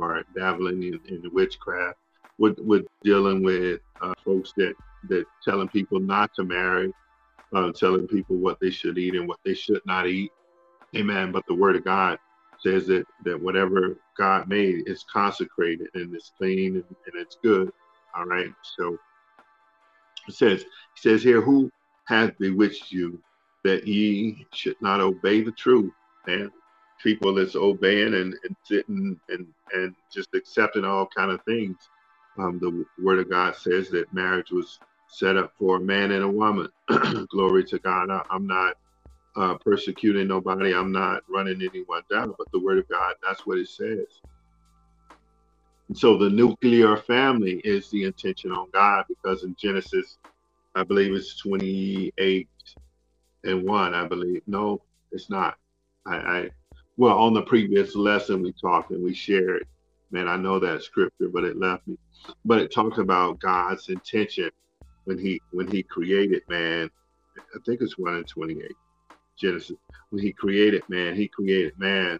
are 0.00 0.24
dabbling 0.36 0.82
in, 0.82 1.00
in 1.08 1.22
witchcraft. 1.32 1.98
We're, 2.38 2.54
we're 2.58 2.84
dealing 3.04 3.42
with 3.42 3.80
uh, 4.02 4.14
folks 4.24 4.52
that 4.56 4.74
that 5.08 5.24
telling 5.44 5.68
people 5.68 6.00
not 6.00 6.30
to 6.34 6.44
marry, 6.44 6.92
uh, 7.56 7.72
telling 7.72 8.08
people 8.08 8.36
what 8.38 8.58
they 8.62 8.70
should 8.70 8.98
eat 8.98 9.16
and 9.16 9.28
what 9.28 9.40
they 9.46 9.54
should 9.54 9.82
not 9.86 10.08
eat. 10.08 10.32
Amen. 10.96 11.32
But 11.32 11.44
the 11.48 11.56
Word 11.56 11.76
of 11.76 11.84
God 11.84 12.18
says 12.60 12.86
that 12.88 13.06
that 13.24 13.40
whatever 13.42 13.98
God 14.18 14.48
made 14.48 14.88
is 14.88 15.04
consecrated 15.12 15.88
and 15.94 16.14
it's 16.14 16.32
clean 16.38 16.76
and, 16.76 16.84
and 17.06 17.16
it's 17.16 17.38
good. 17.42 17.70
All 18.16 18.26
right. 18.26 18.50
So 18.78 18.98
it 20.28 20.34
says, 20.34 20.64
says 20.96 21.22
here, 21.22 21.42
who 21.42 21.70
has 22.06 22.30
bewitched 22.38 22.92
you 22.92 23.22
that 23.64 23.86
ye 23.86 24.46
should 24.54 24.76
not 24.82 25.00
obey 25.00 25.42
the 25.42 25.52
truth? 25.52 25.92
And 26.26 26.50
people 27.02 27.34
that's 27.34 27.56
obeying 27.56 28.14
and, 28.14 28.34
and 28.44 28.56
sitting 28.64 29.20
and, 29.30 29.46
and 29.74 29.94
just 30.12 30.30
accepting 30.34 30.84
all 30.84 31.08
kind 31.16 31.30
of 31.32 31.40
things. 31.44 31.76
Um, 32.38 32.58
the 32.60 32.84
word 33.04 33.20
of 33.20 33.30
God 33.30 33.56
says 33.56 33.90
that 33.90 34.12
marriage 34.12 34.50
was 34.52 34.80
set 35.08 35.36
up 35.36 35.52
for 35.58 35.76
a 35.76 35.80
man 35.80 36.12
and 36.12 36.24
a 36.24 36.28
woman. 36.28 36.68
Glory 37.30 37.64
to 37.64 37.78
God. 37.78 38.10
I, 38.10 38.22
am 38.34 38.46
not 38.46 38.74
uh, 39.36 39.54
persecuting 39.58 40.28
nobody. 40.28 40.74
I'm 40.74 40.92
not 40.92 41.22
running 41.28 41.62
anyone 41.62 42.02
down, 42.10 42.34
but 42.38 42.50
the 42.52 42.60
word 42.60 42.78
of 42.78 42.88
God, 42.88 43.14
that's 43.22 43.46
what 43.46 43.58
it 43.58 43.68
says. 43.68 44.06
And 45.88 45.96
so 45.96 46.18
the 46.18 46.30
nuclear 46.30 46.96
family 46.96 47.60
is 47.64 47.90
the 47.90 48.04
intention 48.04 48.50
on 48.50 48.68
God 48.72 49.04
because 49.08 49.44
in 49.44 49.54
Genesis, 49.58 50.18
I 50.74 50.82
believe 50.82 51.14
it's 51.14 51.38
28 51.40 52.48
and 53.44 53.62
1, 53.64 53.94
I 53.94 54.06
believe. 54.06 54.42
No, 54.46 54.82
it's 55.12 55.30
not. 55.30 55.56
I, 56.06 56.16
I 56.16 56.50
well, 56.96 57.18
on 57.18 57.34
the 57.34 57.42
previous 57.42 57.94
lesson 57.94 58.42
we 58.42 58.52
talked 58.52 58.90
and 58.90 59.02
we 59.02 59.14
shared, 59.14 59.66
man, 60.10 60.28
I 60.28 60.36
know 60.36 60.58
that 60.58 60.82
scripture, 60.82 61.28
but 61.32 61.44
it 61.44 61.58
left 61.58 61.86
me. 61.86 61.98
But 62.44 62.58
it 62.58 62.72
talked 62.72 62.98
about 62.98 63.38
God's 63.38 63.88
intention 63.88 64.50
when 65.06 65.18
he 65.18 65.40
when 65.52 65.68
he 65.68 65.82
created 65.82 66.42
man. 66.48 66.90
I 67.54 67.58
think 67.64 67.80
it's 67.80 67.98
1 67.98 68.14
and 68.14 68.26
28. 68.26 68.72
Genesis. 69.36 69.76
When 70.10 70.22
he 70.22 70.32
created 70.32 70.82
man, 70.88 71.14
he 71.14 71.28
created 71.28 71.78
man, 71.78 72.18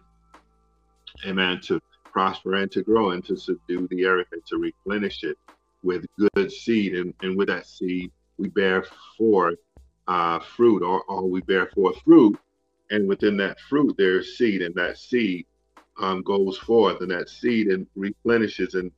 amen, 1.25 1.61
to 1.61 1.81
prosper 2.05 2.55
and 2.55 2.71
to 2.71 2.83
grow 2.83 3.11
and 3.11 3.25
to 3.25 3.35
subdue 3.35 3.87
the 3.89 4.05
earth 4.05 4.27
and 4.31 4.45
to 4.47 4.57
replenish 4.57 5.23
it 5.23 5.37
with 5.83 6.05
good 6.19 6.51
seed. 6.51 6.95
And, 6.95 7.13
and 7.21 7.37
with 7.37 7.47
that 7.47 7.65
seed, 7.65 8.11
we 8.37 8.49
bear 8.49 8.85
forth 9.17 9.57
uh, 10.07 10.39
fruit 10.39 10.83
or, 10.83 11.03
or 11.03 11.27
we 11.29 11.41
bear 11.41 11.67
forth 11.67 11.99
fruit. 12.03 12.37
And 12.91 13.07
within 13.07 13.35
that 13.37 13.59
fruit, 13.69 13.95
there's 13.97 14.37
seed, 14.37 14.61
and 14.61 14.73
that 14.75 14.97
seed 14.97 15.45
um, 15.99 16.21
goes 16.21 16.57
forth, 16.57 17.01
and 17.01 17.11
that 17.11 17.27
seed 17.27 17.67
and 17.67 17.85
replenishes 17.95 18.75
and, 18.75 18.91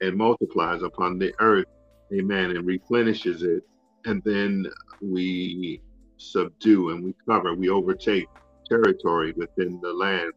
and 0.00 0.16
multiplies 0.16 0.82
upon 0.82 1.18
the 1.18 1.32
earth. 1.38 1.66
Amen. 2.12 2.56
And 2.56 2.66
replenishes 2.66 3.42
it. 3.42 3.62
And 4.04 4.22
then 4.24 4.66
we 5.00 5.80
subdue 6.16 6.90
and 6.90 7.04
we 7.04 7.14
cover, 7.28 7.54
we 7.54 7.68
overtake 7.68 8.26
territory 8.68 9.32
within 9.36 9.80
the 9.80 9.92
land. 9.92 10.32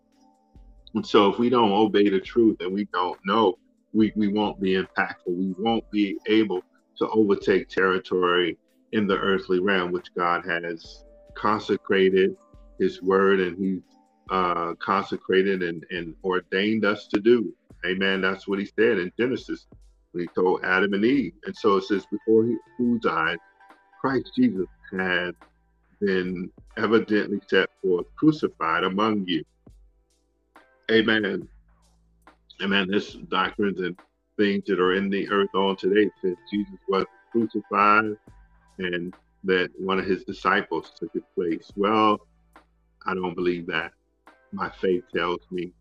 And 0.95 1.05
so 1.05 1.31
if 1.31 1.37
we 1.37 1.49
don't 1.49 1.71
obey 1.71 2.09
the 2.09 2.19
truth 2.19 2.57
and 2.61 2.73
we 2.73 2.85
don't 2.85 3.19
know, 3.25 3.57
we, 3.93 4.11
we 4.15 4.27
won't 4.27 4.59
be 4.59 4.73
impactful. 4.73 5.27
We 5.27 5.53
won't 5.57 5.89
be 5.91 6.17
able 6.27 6.61
to 6.97 7.07
overtake 7.09 7.69
territory 7.69 8.57
in 8.91 9.07
the 9.07 9.17
earthly 9.17 9.59
realm, 9.59 9.91
which 9.91 10.07
God 10.15 10.43
has 10.45 11.03
consecrated 11.35 12.35
his 12.79 13.01
word 13.01 13.39
and 13.39 13.57
he's 13.57 13.81
uh, 14.31 14.73
consecrated 14.79 15.63
and, 15.63 15.85
and 15.91 16.15
ordained 16.23 16.85
us 16.85 17.07
to 17.07 17.19
do. 17.19 17.53
Amen. 17.85 18.21
That's 18.21 18.47
what 18.47 18.59
he 18.59 18.65
said 18.65 18.99
in 18.99 19.11
Genesis 19.17 19.67
he 20.13 20.27
told 20.35 20.63
Adam 20.63 20.93
and 20.93 21.05
Eve. 21.05 21.33
And 21.45 21.55
so 21.55 21.77
it 21.77 21.83
says, 21.83 22.05
before 22.11 22.45
he, 22.45 22.57
whose 22.77 23.05
eyes 23.05 23.37
Christ 24.01 24.31
Jesus 24.35 24.67
had 24.97 25.31
been 26.01 26.49
evidently 26.77 27.39
set 27.47 27.69
forth 27.81 28.05
crucified 28.17 28.83
among 28.83 29.25
you. 29.27 29.43
Amen. 30.89 31.47
Amen. 32.61 32.87
This 32.89 33.13
doctrines 33.13 33.79
and 33.79 33.97
things 34.37 34.63
that 34.67 34.79
are 34.79 34.95
in 34.95 35.09
the 35.09 35.29
earth 35.29 35.53
on 35.53 35.75
today 35.75 36.09
says 36.21 36.35
Jesus 36.51 36.79
was 36.87 37.05
crucified 37.31 38.15
and 38.79 39.13
that 39.43 39.69
one 39.77 39.99
of 39.99 40.05
his 40.05 40.23
disciples 40.23 40.91
took 40.97 41.11
his 41.13 41.23
place. 41.35 41.71
Well, 41.75 42.19
I 43.05 43.13
don't 43.13 43.35
believe 43.35 43.67
that. 43.67 43.91
My 44.51 44.69
faith 44.69 45.03
tells 45.15 45.39
me 45.51 45.71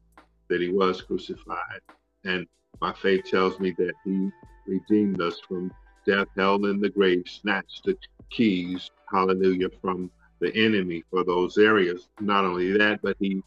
that 0.48 0.60
he 0.60 0.68
was 0.68 1.02
crucified. 1.02 1.80
And 2.24 2.46
my 2.80 2.92
faith 2.92 3.24
tells 3.24 3.58
me 3.58 3.74
that 3.78 3.94
he 4.04 4.30
redeemed 4.66 5.20
us 5.20 5.40
from 5.48 5.70
death, 6.06 6.28
hell, 6.36 6.64
and 6.64 6.82
the 6.82 6.90
grave, 6.90 7.24
snatched 7.26 7.84
the 7.84 7.96
keys, 8.30 8.88
hallelujah, 9.12 9.68
from 9.80 10.10
the 10.40 10.54
enemy 10.54 11.02
for 11.10 11.24
those 11.24 11.58
areas. 11.58 12.08
Not 12.20 12.44
only 12.44 12.76
that, 12.78 13.00
but 13.02 13.16
he 13.18 13.42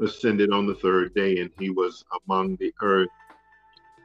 ascended 0.00 0.52
on 0.52 0.66
the 0.66 0.74
third 0.74 1.14
day 1.14 1.38
and 1.38 1.50
he 1.58 1.70
was 1.70 2.04
among 2.28 2.56
the 2.56 2.72
earth 2.82 3.08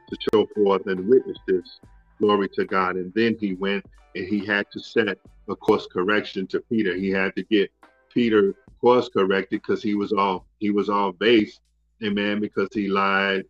to 0.08 0.16
show 0.32 0.46
forth 0.54 0.86
and 0.86 1.08
witness 1.08 1.38
this. 1.46 1.80
Glory 2.20 2.48
to 2.54 2.64
God. 2.64 2.96
And 2.96 3.12
then 3.14 3.36
he 3.38 3.54
went 3.54 3.84
and 4.14 4.26
he 4.26 4.44
had 4.44 4.66
to 4.72 4.80
set 4.80 5.18
a 5.48 5.56
course 5.56 5.86
correction 5.92 6.46
to 6.48 6.60
Peter. 6.70 6.94
He 6.94 7.10
had 7.10 7.34
to 7.36 7.42
get 7.44 7.70
Peter 8.12 8.54
course 8.80 9.08
corrected 9.08 9.60
because 9.62 9.82
he 9.82 9.94
was 9.94 10.12
all 10.12 10.46
he 10.58 10.70
was 10.70 10.88
all 10.88 11.12
base, 11.12 11.60
amen, 12.04 12.40
because 12.40 12.68
he 12.72 12.88
lied 12.88 13.44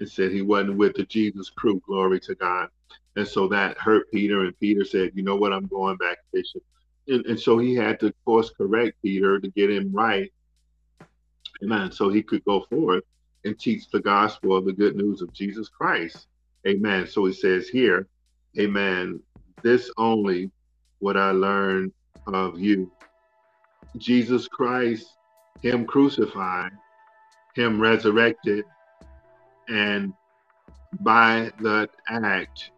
and 0.00 0.08
said 0.08 0.30
he 0.32 0.42
wasn't 0.42 0.76
with 0.76 0.94
the 0.94 1.04
Jesus 1.04 1.50
crew. 1.50 1.80
Glory 1.86 2.20
to 2.20 2.34
God. 2.34 2.68
And 3.16 3.26
so 3.26 3.48
that 3.48 3.78
hurt 3.78 4.10
Peter, 4.12 4.44
and 4.44 4.58
Peter 4.58 4.84
said, 4.84 5.12
"You 5.14 5.22
know 5.22 5.36
what? 5.36 5.52
I'm 5.52 5.66
going 5.66 5.96
back 5.96 6.18
fishing." 6.32 6.60
And, 7.08 7.24
and 7.26 7.38
so 7.40 7.58
he 7.58 7.74
had 7.74 8.00
to 8.00 8.12
course 8.24 8.50
correct 8.50 8.96
Peter 9.02 9.38
to 9.38 9.48
get 9.50 9.70
him 9.70 9.92
right, 9.92 10.30
amen. 11.62 11.92
So 11.92 12.10
he 12.10 12.22
could 12.22 12.44
go 12.44 12.66
forth 12.68 13.04
and 13.44 13.58
teach 13.58 13.88
the 13.90 14.00
gospel 14.00 14.56
of 14.56 14.64
the 14.64 14.72
good 14.72 14.96
news 14.96 15.22
of 15.22 15.32
Jesus 15.32 15.68
Christ, 15.68 16.26
amen. 16.66 17.06
So 17.06 17.24
he 17.24 17.32
says 17.32 17.68
here, 17.68 18.08
amen. 18.58 19.20
This 19.62 19.90
only 19.96 20.50
what 20.98 21.16
I 21.16 21.30
learned 21.30 21.92
of 22.26 22.58
you, 22.58 22.90
Jesus 23.96 24.48
Christ, 24.48 25.06
Him 25.62 25.86
crucified, 25.86 26.72
Him 27.54 27.80
resurrected, 27.80 28.64
and 29.68 30.12
by 31.00 31.50
that 31.60 31.90
act 32.08 32.70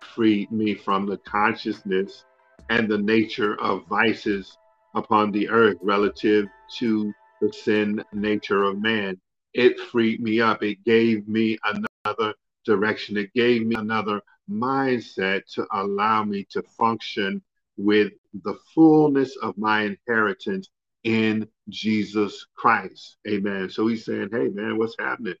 freed 0.00 0.50
me 0.50 0.74
from 0.74 1.06
the 1.06 1.18
consciousness 1.18 2.24
and 2.68 2.88
the 2.88 2.98
nature 2.98 3.60
of 3.60 3.86
vices 3.86 4.56
upon 4.94 5.30
the 5.30 5.48
earth 5.48 5.78
relative 5.82 6.46
to 6.78 7.12
the 7.40 7.52
sin 7.52 8.02
nature 8.12 8.64
of 8.64 8.80
man. 8.80 9.18
It 9.54 9.78
freed 9.80 10.20
me 10.20 10.40
up. 10.40 10.62
It 10.62 10.84
gave 10.84 11.28
me 11.28 11.58
another 11.64 12.34
direction. 12.64 13.16
It 13.16 13.32
gave 13.34 13.66
me 13.66 13.76
another 13.76 14.20
mindset 14.50 15.42
to 15.54 15.66
allow 15.72 16.24
me 16.24 16.46
to 16.50 16.62
function 16.62 17.42
with 17.76 18.12
the 18.44 18.54
fullness 18.74 19.36
of 19.36 19.56
my 19.56 19.82
inheritance 19.82 20.68
in 21.04 21.48
Jesus 21.68 22.46
Christ. 22.56 23.18
Amen. 23.26 23.70
So 23.70 23.86
he's 23.86 24.04
saying, 24.04 24.28
hey, 24.32 24.48
man, 24.48 24.78
what's 24.78 24.96
happening? 24.98 25.34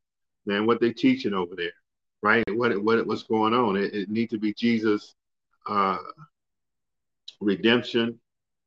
Man, 0.48 0.66
what 0.66 0.80
they 0.80 0.92
teaching 0.92 1.34
over 1.34 1.54
there? 1.54 1.72
right? 2.22 2.44
What 2.54 2.82
what 2.82 3.06
what's 3.06 3.22
going 3.22 3.54
on? 3.54 3.76
It, 3.76 3.94
it 3.94 4.30
to 4.30 4.38
be 4.38 4.52
Jesus' 4.54 5.14
uh, 5.68 5.98
redemption 7.40 8.18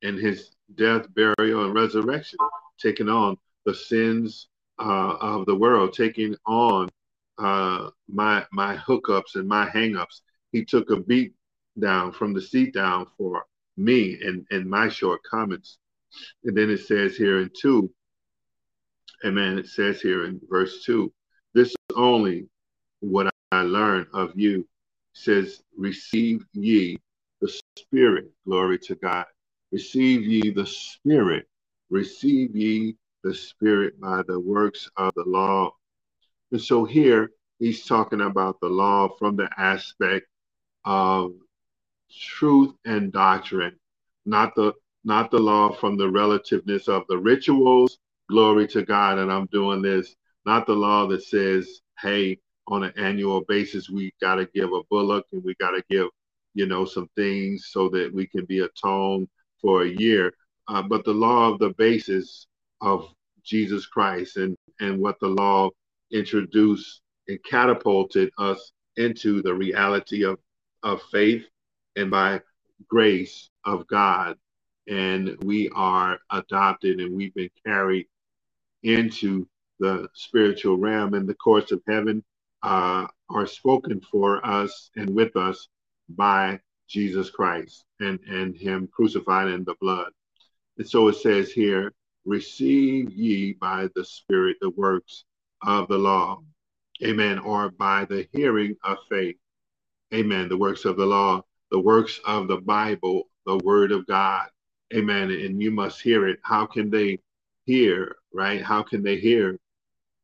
and 0.04 0.18
his 0.18 0.52
death, 0.76 1.08
burial, 1.14 1.66
and 1.66 1.74
resurrection, 1.74 2.40
taking 2.80 3.10
on 3.10 3.38
the 3.66 3.74
sins 3.74 4.48
uh, 4.80 5.16
of 5.20 5.46
the 5.46 5.56
world, 5.56 5.94
taking 5.94 6.36
on 6.46 6.90
uh, 7.38 7.90
my 8.08 8.46
my 8.52 8.78
hookups 8.78 9.36
and 9.36 9.48
my 9.48 9.68
hangups. 9.68 10.22
He 10.52 10.66
took 10.66 10.90
a 10.90 10.98
beat 10.98 11.34
down 11.80 12.12
from 12.12 12.34
the 12.34 12.42
seat 12.42 12.74
down 12.74 13.08
for 13.18 13.46
me 13.78 14.20
and 14.22 14.46
and 14.52 14.70
my 14.70 14.90
shortcomings. 14.90 15.78
And 16.44 16.58
then 16.58 16.70
it 16.70 16.80
says 16.82 17.16
here 17.16 17.40
in 17.40 17.50
two, 17.60 17.92
Amen. 19.24 19.58
It 19.60 19.68
says 19.68 20.02
here 20.02 20.26
in 20.26 20.42
verse 20.50 20.84
two, 20.84 21.14
this 21.54 21.70
is 21.70 21.96
only 21.96 22.48
what 23.02 23.30
I 23.52 23.64
learn 23.64 24.08
of 24.14 24.32
you 24.36 24.68
says, 25.14 25.62
Receive 25.78 26.46
ye 26.54 26.98
the 27.42 27.52
Spirit. 27.78 28.32
Glory 28.46 28.80
to 28.80 28.96
God. 28.96 29.26
Receive 29.72 30.24
ye 30.24 30.52
the 30.52 30.66
Spirit. 30.66 31.48
Receive 31.90 32.56
ye 32.56 32.96
the 33.24 33.34
Spirit 33.34 34.00
by 34.00 34.22
the 34.28 34.40
works 34.40 34.90
of 34.98 35.12
the 35.16 35.24
law. 35.26 35.72
And 36.52 36.62
so 36.62 36.86
here 36.86 37.32
he's 37.60 37.86
talking 37.86 38.22
about 38.22 38.60
the 38.62 38.70
law 38.70 39.10
from 39.18 39.36
the 39.36 39.50
aspect 39.58 40.28
of 40.86 41.34
truth 42.12 42.74
and 42.86 43.12
doctrine, 43.12 43.78
not 44.26 44.56
the 44.56 44.74
not 45.04 45.32
the 45.32 45.40
law 45.40 45.72
from 45.72 45.98
the 45.98 46.10
relativeness 46.10 46.88
of 46.88 47.04
the 47.10 47.18
rituals. 47.18 47.98
Glory 48.30 48.68
to 48.68 48.84
God, 48.84 49.18
and 49.18 49.32
I'm 49.32 49.48
doing 49.48 49.82
this. 49.82 50.16
Not 50.46 50.66
the 50.66 50.74
law 50.74 51.08
that 51.08 51.24
says, 51.24 51.82
hey, 52.00 52.40
on 52.68 52.84
an 52.84 52.94
annual 52.98 53.42
basis, 53.42 53.90
we 53.90 54.14
got 54.22 54.36
to 54.36 54.48
give 54.54 54.72
a 54.72 54.82
bullock 54.90 55.26
and 55.32 55.44
we 55.44 55.56
got 55.56 55.72
to 55.72 55.84
give, 55.90 56.08
you 56.54 56.66
know, 56.66 56.86
some 56.86 57.10
things 57.16 57.68
so 57.70 57.90
that 57.90 58.14
we 58.14 58.28
can 58.28 58.46
be 58.46 58.60
atoned 58.60 59.28
for 59.62 59.84
a 59.84 59.90
year. 59.90 60.34
Uh, 60.68 60.82
but 60.82 61.04
the 61.04 61.14
law 61.14 61.52
of 61.52 61.60
the 61.60 61.72
basis 61.72 62.48
of 62.82 63.14
Jesus 63.44 63.86
Christ 63.86 64.38
and, 64.38 64.56
and 64.80 65.00
what 65.00 65.20
the 65.20 65.28
law 65.28 65.70
introduced 66.12 67.02
and 67.28 67.40
catapulted 67.44 68.32
us 68.38 68.72
into 68.98 69.42
the 69.42 69.54
reality 69.54 70.24
of, 70.24 70.40
of 70.84 71.02
faith 71.12 71.44
and 71.96 72.10
by 72.10 72.42
grace 72.88 73.50
of 73.66 73.86
God. 73.88 74.38
And 74.88 75.38
we 75.44 75.70
are 75.76 76.20
adopted 76.32 77.00
and 77.00 77.16
we've 77.16 77.34
been 77.34 77.52
carried 77.66 78.08
into 78.84 79.48
the 79.82 80.08
spiritual 80.14 80.78
realm 80.78 81.16
and 81.16 81.28
the 81.28 81.34
courts 81.34 81.72
of 81.72 81.82
heaven 81.88 82.24
uh, 82.64 83.08
are 83.30 83.48
spoken 83.48 84.00
for 84.00 84.46
us 84.46 84.92
and 84.96 85.10
with 85.10 85.36
us 85.36 85.68
by 86.10 86.60
Jesus 86.88 87.30
Christ 87.32 87.86
and, 88.00 88.20
and 88.30 88.56
him 88.56 88.88
crucified 88.94 89.48
in 89.48 89.64
the 89.64 89.76
blood. 89.82 90.12
And 90.78 90.88
so 90.88 91.08
it 91.08 91.16
says 91.16 91.52
here, 91.52 91.94
receive 92.26 93.12
ye 93.12 93.54
by 93.54 93.90
the 93.96 94.06
Spirit 94.06 94.58
the 94.62 94.70
works 94.70 95.26
of 95.64 95.88
the 95.88 95.98
law. 95.98 96.42
Amen. 97.04 97.40
Or 97.40 97.72
by 97.72 98.06
the 98.06 98.28
hearing 98.32 98.76
of 98.84 98.98
faith. 99.10 99.38
Amen. 100.14 100.48
The 100.48 100.58
works 100.58 100.86
of 100.86 100.98
the 100.98 101.06
law, 101.06 101.42
the 101.72 101.80
works 101.80 102.20
of 102.26 102.48
the 102.48 102.58
Bible, 102.58 103.24
the 103.48 103.58
word 103.58 103.92
of 103.92 104.06
God. 104.06 104.48
Amen. 104.94 105.32
And 105.32 105.60
you 105.60 105.72
must 105.72 106.02
hear 106.02 106.28
it. 106.28 106.40
How 106.44 106.68
can 106.68 106.92
they 106.92 107.18
hear, 107.66 108.18
right? 108.32 108.62
How 108.62 108.84
can 108.84 109.02
they 109.02 109.18
hear 109.18 109.58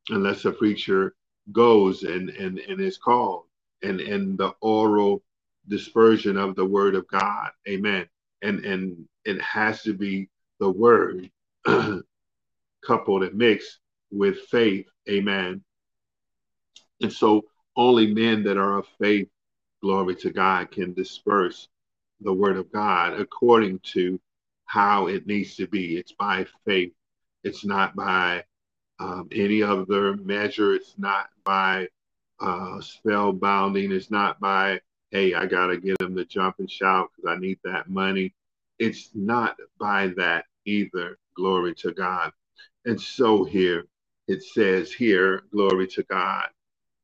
unless 0.10 0.46
a 0.46 0.52
preacher 0.52 1.15
goes 1.52 2.04
and, 2.04 2.30
and, 2.30 2.60
and 2.60 2.82
is 2.82 2.98
called 2.98 3.43
and, 3.84 4.00
and 4.02 4.38
the 4.38 4.54
oral 4.62 5.24
dispersion 5.67 6.38
of 6.38 6.56
the 6.56 6.65
word 6.65 6.96
of 6.96 7.08
God. 7.08 7.50
Amen. 7.67 8.08
And 8.41 8.63
and 8.65 9.08
it 9.26 9.41
has 9.41 9.82
to 9.84 9.93
be 9.93 10.30
the 10.60 10.70
word 10.70 11.30
coupled 12.86 13.24
and 13.24 13.36
mixed 13.36 13.80
with 14.12 14.39
faith. 14.52 14.88
Amen. 15.10 15.63
And 17.02 17.12
so 17.12 17.43
only 17.76 18.13
men 18.13 18.43
that 18.43 18.58
are 18.58 18.78
of 18.78 18.88
faith, 19.00 19.30
glory 19.82 20.15
to 20.15 20.32
God, 20.32 20.72
can 20.72 20.93
disperse 20.93 21.67
the 22.22 22.34
word 22.34 22.58
of 22.58 22.72
God 22.72 23.20
according 23.20 23.80
to 23.80 24.20
how 24.65 25.08
it 25.08 25.28
needs 25.28 25.56
to 25.56 25.67
be. 25.67 25.98
It's 25.98 26.13
by 26.13 26.46
faith. 26.65 26.93
It's 27.43 27.63
not 27.65 27.96
by 27.96 28.43
um, 29.00 29.28
any 29.32 29.62
other 29.62 30.16
measure. 30.18 30.74
It's 30.74 30.96
not 30.98 31.30
by 31.44 31.88
uh, 32.40 32.80
spellbounding. 32.80 33.92
It's 33.92 34.12
not 34.12 34.40
by, 34.40 34.80
hey, 35.12 35.34
I 35.34 35.46
got 35.46 35.68
to 35.68 35.80
get 35.80 35.98
them 36.00 36.16
to 36.16 36.26
jump 36.26 36.56
and 36.60 36.70
shout 36.70 37.10
because 37.16 37.36
I 37.36 37.40
need 37.40 37.60
that 37.64 37.90
money. 37.90 38.34
It's 38.80 39.10
not 39.14 39.58
by 39.80 40.08
that 40.18 40.46
either. 40.66 41.18
Glory 41.36 41.76
to 41.76 41.92
God. 41.92 42.32
And 42.86 43.00
so 43.00 43.44
here 43.44 43.86
it 44.28 44.44
says 44.44 44.92
here, 44.92 45.44
glory 45.52 45.88
to 45.88 46.04
God. 46.04 46.50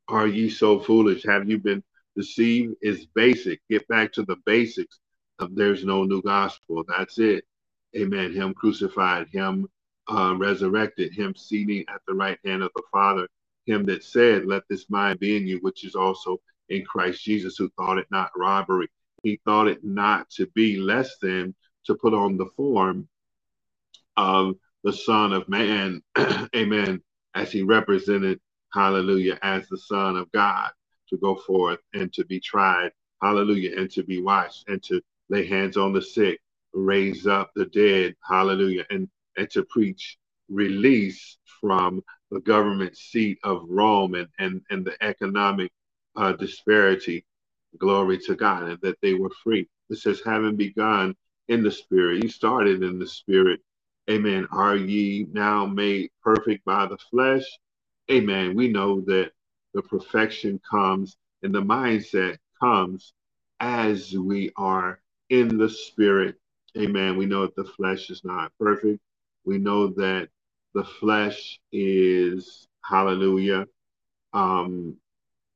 Are 0.10 0.28
ye 0.28 0.50
so 0.50 0.80
foolish? 0.80 1.24
Have 1.24 1.50
you 1.50 1.58
been 1.58 1.84
deceived? 2.16 2.76
Is 2.82 3.06
basic. 3.06 3.62
Get 3.70 3.88
back 3.88 4.12
to 4.14 4.24
the 4.24 4.38
basics 4.46 5.00
of 5.40 5.56
there's 5.56 5.86
no 5.86 6.04
new 6.04 6.22
gospel. 6.22 6.84
That's 6.88 7.18
it. 7.20 7.46
Amen. 7.96 8.34
Him 8.34 8.54
crucified, 8.54 9.28
him 9.30 9.68
uh, 10.12 10.36
resurrected, 10.38 11.14
him 11.14 11.36
seating 11.36 11.86
at 11.88 12.02
the 12.08 12.14
right 12.14 12.38
hand 12.46 12.64
of 12.64 12.72
the 12.76 12.84
Father, 12.92 13.28
him 13.66 13.86
that 13.86 14.04
said, 14.04 14.46
Let 14.46 14.64
this 14.70 14.90
mind 14.90 15.20
be 15.20 15.38
in 15.38 15.48
you, 15.48 15.60
which 15.62 15.86
is 15.86 15.96
also 15.96 16.38
in 16.70 16.84
Christ 16.86 17.24
Jesus, 17.24 17.56
who 17.58 17.70
thought 17.78 17.98
it 17.98 18.08
not 18.12 18.32
robbery. 18.36 18.88
He 19.24 19.40
thought 19.46 19.68
it 19.68 19.84
not 19.84 20.30
to 20.32 20.48
be 20.48 20.78
less 20.78 21.18
than 21.22 21.56
to 21.86 21.96
put 21.96 22.14
on 22.14 22.38
the 22.38 22.50
form 22.58 23.08
of 24.18 24.56
the 24.84 24.94
Son 24.94 25.34
of 25.34 25.48
Man, 25.48 26.02
amen, 26.56 27.02
as 27.36 27.52
he 27.52 27.62
represented, 27.62 28.40
hallelujah, 28.74 29.40
as 29.42 29.68
the 29.70 29.78
Son 29.78 30.18
of 30.18 30.32
God 30.32 30.72
to 31.10 31.18
go 31.18 31.36
forth 31.36 31.80
and 31.94 32.12
to 32.14 32.26
be 32.26 32.40
tried, 32.40 32.92
hallelujah, 33.22 33.78
and 33.80 33.90
to 33.92 34.04
be 34.04 34.22
washed 34.22 34.68
and 34.68 34.84
to 34.84 35.02
lay 35.30 35.46
hands 35.46 35.78
on 35.78 35.94
the 35.94 36.02
sick, 36.02 36.40
raise 36.74 37.28
up 37.28 37.52
the 37.56 37.66
dead, 37.66 38.16
hallelujah, 38.28 38.86
and 38.90 39.08
and 39.38 39.50
to 39.52 39.64
preach 39.66 40.18
release 40.50 41.38
from 41.62 42.04
the 42.32 42.40
government 42.42 42.98
seat 42.98 43.40
of 43.44 43.64
Rome 43.68 44.16
and, 44.16 44.28
and, 44.40 44.62
and 44.70 44.86
the 44.86 45.02
economic 45.04 45.72
uh, 46.16 46.34
disparity. 46.34 47.26
Glory 47.80 48.20
to 48.20 48.36
God, 48.36 48.64
and 48.64 48.80
that 48.82 49.00
they 49.02 49.16
were 49.16 49.32
free. 49.44 49.68
It 49.90 49.98
says, 49.98 50.22
having 50.26 50.56
begun 50.56 51.16
in 51.48 51.64
the 51.64 51.72
spirit, 51.72 52.24
you 52.24 52.30
started 52.30 52.84
in 52.84 53.00
the 53.00 53.08
spirit. 53.08 53.62
Amen. 54.10 54.48
Are 54.52 54.76
ye 54.76 55.28
now 55.32 55.66
made 55.66 56.12
perfect 56.24 56.66
by 56.66 56.86
the 56.88 56.98
flesh? 57.12 57.44
Amen. 58.12 58.56
We 58.56 58.68
know 58.70 59.02
that 59.02 59.32
the 59.74 59.82
perfection 59.82 60.60
comes 60.70 61.18
and 61.44 61.54
the 61.56 61.62
mindset 61.62 62.38
comes 62.62 63.14
as 63.60 64.14
we 64.18 64.52
are 64.58 65.00
in 65.30 65.58
the 65.58 65.70
spirit. 65.70 66.36
Amen. 66.78 67.18
We 67.18 67.26
know 67.26 67.44
that 67.46 67.56
the 67.56 67.66
flesh 67.66 68.10
is 68.10 68.24
not 68.24 68.52
perfect. 68.60 69.00
We 69.46 69.60
know 69.60 69.88
that 69.90 70.30
the 70.76 70.84
flesh 70.86 71.60
is, 71.72 72.68
hallelujah, 72.84 73.68
um, 74.34 74.98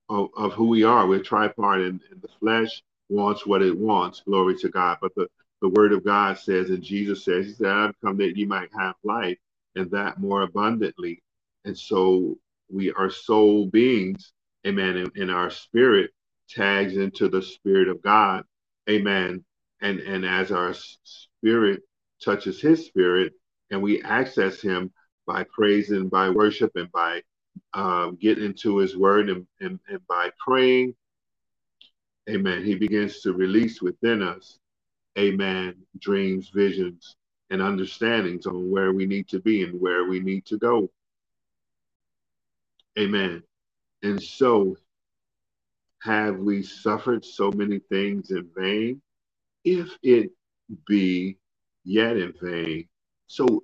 of, 0.09 0.29
of 0.37 0.53
who 0.53 0.67
we 0.67 0.83
are. 0.83 1.07
We're 1.07 1.19
tripart, 1.19 1.87
and, 1.87 2.01
and 2.11 2.21
the 2.21 2.27
flesh 2.39 2.81
wants 3.09 3.45
what 3.45 3.61
it 3.61 3.77
wants. 3.77 4.21
Glory 4.25 4.57
to 4.59 4.69
God. 4.69 4.97
But 5.01 5.13
the, 5.15 5.27
the 5.61 5.69
word 5.69 5.93
of 5.93 6.03
God 6.03 6.37
says, 6.37 6.69
and 6.69 6.83
Jesus 6.83 7.23
says, 7.23 7.45
He 7.47 7.53
said, 7.53 7.67
I've 7.71 7.99
come 8.01 8.17
that 8.17 8.37
you 8.37 8.47
might 8.47 8.69
have 8.77 8.95
life 9.03 9.37
and 9.75 9.89
that 9.91 10.19
more 10.19 10.41
abundantly. 10.41 11.21
And 11.65 11.77
so 11.77 12.37
we 12.71 12.91
are 12.93 13.09
soul 13.09 13.65
beings, 13.67 14.31
amen, 14.65 14.97
and, 14.97 15.11
and 15.15 15.31
our 15.31 15.49
spirit 15.49 16.11
tags 16.49 16.97
into 16.97 17.27
the 17.27 17.41
spirit 17.41 17.87
of 17.87 18.01
God, 18.01 18.43
amen. 18.89 19.43
And 19.81 19.99
and 19.99 20.25
as 20.25 20.51
our 20.51 20.73
spirit 21.03 21.81
touches 22.23 22.61
his 22.61 22.85
spirit, 22.85 23.33
and 23.71 23.81
we 23.81 24.01
access 24.03 24.61
him 24.61 24.91
by 25.25 25.45
praise 25.53 25.89
and 25.91 26.09
by 26.09 26.29
worship 26.29 26.71
and 26.75 26.91
by 26.91 27.21
um, 27.73 28.17
getting 28.21 28.45
into 28.45 28.77
his 28.77 28.95
word 28.95 29.29
and, 29.29 29.45
and, 29.59 29.79
and 29.89 29.99
by 30.07 30.31
praying. 30.39 30.95
Amen. 32.29 32.63
He 32.63 32.75
begins 32.75 33.21
to 33.21 33.33
release 33.33 33.81
within 33.81 34.21
us 34.21 34.59
amen 35.17 35.75
dreams 35.99 36.49
visions 36.49 37.15
and 37.49 37.61
understandings 37.61 38.45
on 38.45 38.69
where 38.69 38.91
we 38.93 39.05
need 39.05 39.27
to 39.29 39.39
be 39.39 39.63
and 39.63 39.79
where 39.79 40.05
we 40.05 40.19
need 40.19 40.45
to 40.45 40.57
go. 40.57 40.89
Amen. 42.99 43.41
And 44.03 44.21
so 44.21 44.75
have 46.03 46.37
we 46.37 46.61
suffered 46.61 47.23
so 47.25 47.51
many 47.51 47.79
things 47.79 48.31
in 48.31 48.49
vain? 48.55 49.01
If 49.63 49.97
it 50.03 50.31
be 50.85 51.37
yet 51.83 52.17
in 52.17 52.33
vain 52.41 52.87
so 53.27 53.63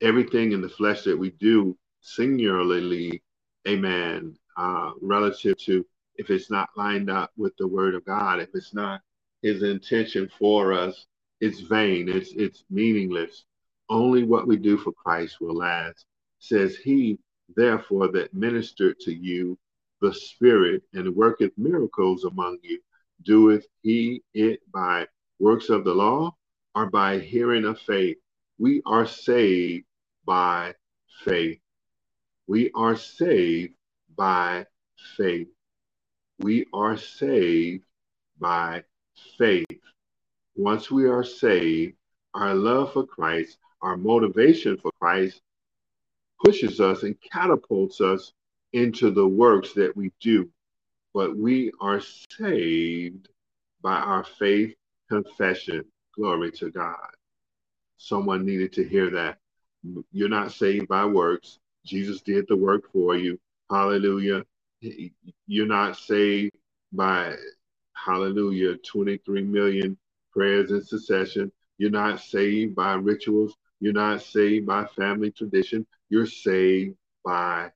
everything 0.00 0.52
in 0.52 0.60
the 0.60 0.68
flesh 0.68 1.02
that 1.02 1.18
we 1.18 1.30
do 1.32 1.76
singularly, 2.00 3.22
amen, 3.68 4.36
uh, 4.56 4.92
relative 5.00 5.56
to 5.58 5.84
if 6.16 6.30
it's 6.30 6.50
not 6.50 6.68
lined 6.76 7.10
up 7.10 7.30
with 7.36 7.56
the 7.58 7.66
word 7.66 7.94
of 7.94 8.04
God, 8.04 8.40
if 8.40 8.50
it's 8.54 8.74
not 8.74 9.00
his 9.42 9.62
intention 9.62 10.30
for 10.38 10.72
us, 10.72 11.06
it's 11.40 11.60
vain, 11.60 12.08
it's 12.08 12.32
it's 12.32 12.64
meaningless. 12.70 13.44
Only 13.88 14.24
what 14.24 14.46
we 14.46 14.56
do 14.56 14.76
for 14.78 14.92
Christ 14.92 15.40
will 15.40 15.56
last. 15.56 16.06
Says 16.38 16.76
he, 16.76 17.18
therefore, 17.56 18.08
that 18.12 18.34
ministered 18.34 18.98
to 19.00 19.12
you 19.12 19.58
the 20.00 20.12
Spirit 20.14 20.82
and 20.94 21.14
worketh 21.14 21.52
miracles 21.58 22.24
among 22.24 22.58
you, 22.62 22.80
doeth 23.24 23.66
he 23.82 24.22
it 24.34 24.60
by 24.72 25.06
works 25.38 25.68
of 25.70 25.84
the 25.84 25.94
law 25.94 26.34
or 26.74 26.86
by 26.86 27.18
hearing 27.18 27.64
of 27.64 27.78
faith? 27.80 28.18
We 28.60 28.82
are 28.84 29.06
saved 29.06 29.86
by 30.26 30.74
faith. 31.24 31.58
We 32.46 32.70
are 32.74 32.94
saved 32.94 33.72
by 34.14 34.66
faith. 35.16 35.48
We 36.40 36.66
are 36.74 36.98
saved 36.98 37.84
by 38.38 38.84
faith. 39.38 39.66
Once 40.56 40.90
we 40.90 41.08
are 41.08 41.24
saved, 41.24 41.94
our 42.34 42.54
love 42.54 42.92
for 42.92 43.06
Christ, 43.06 43.56
our 43.80 43.96
motivation 43.96 44.76
for 44.76 44.92
Christ 45.00 45.40
pushes 46.44 46.80
us 46.80 47.02
and 47.02 47.16
catapults 47.32 48.02
us 48.02 48.34
into 48.74 49.10
the 49.10 49.26
works 49.26 49.72
that 49.72 49.96
we 49.96 50.12
do. 50.20 50.50
But 51.14 51.34
we 51.34 51.72
are 51.80 52.02
saved 52.38 53.30
by 53.82 53.96
our 53.96 54.24
faith 54.24 54.74
confession. 55.08 55.86
Glory 56.14 56.52
to 56.52 56.70
God. 56.70 57.19
Someone 58.00 58.46
needed 58.46 58.72
to 58.72 58.82
hear 58.88 59.10
that. 59.10 59.38
You're 60.10 60.28
not 60.28 60.52
saved 60.52 60.88
by 60.88 61.04
works. 61.04 61.58
Jesus 61.84 62.20
did 62.22 62.46
the 62.48 62.56
work 62.56 62.90
for 62.92 63.14
you. 63.16 63.38
Hallelujah. 63.70 64.44
You're 65.46 65.66
not 65.66 65.96
saved 65.96 66.54
by, 66.92 67.36
hallelujah, 67.92 68.76
23 68.78 69.42
million 69.42 69.98
prayers 70.32 70.70
in 70.70 70.82
succession. 70.82 71.52
You're 71.78 71.90
not 71.90 72.20
saved 72.20 72.74
by 72.74 72.94
rituals. 72.94 73.54
You're 73.80 73.92
not 73.92 74.22
saved 74.22 74.66
by 74.66 74.86
family 74.86 75.30
tradition. 75.30 75.86
You're 76.08 76.26
saved 76.26 76.96
by 77.24 77.70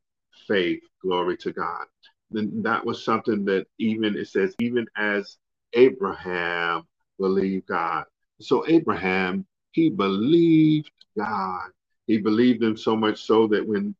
faith. 0.46 0.82
Glory 1.02 1.36
to 1.38 1.52
God. 1.52 1.86
Then 2.30 2.62
that 2.62 2.84
was 2.84 3.04
something 3.04 3.44
that 3.44 3.66
even 3.78 4.16
it 4.16 4.28
says, 4.28 4.54
even 4.58 4.86
as 4.96 5.36
Abraham 5.74 6.82
believed 7.18 7.66
God. 7.66 8.04
So 8.40 8.66
Abraham, 8.66 9.46
he 9.74 9.90
believed 9.90 10.90
God. 11.18 11.70
He 12.06 12.18
believed 12.18 12.62
him 12.62 12.76
so 12.76 12.96
much 12.96 13.22
so 13.22 13.48
that 13.48 13.66
when 13.66 13.94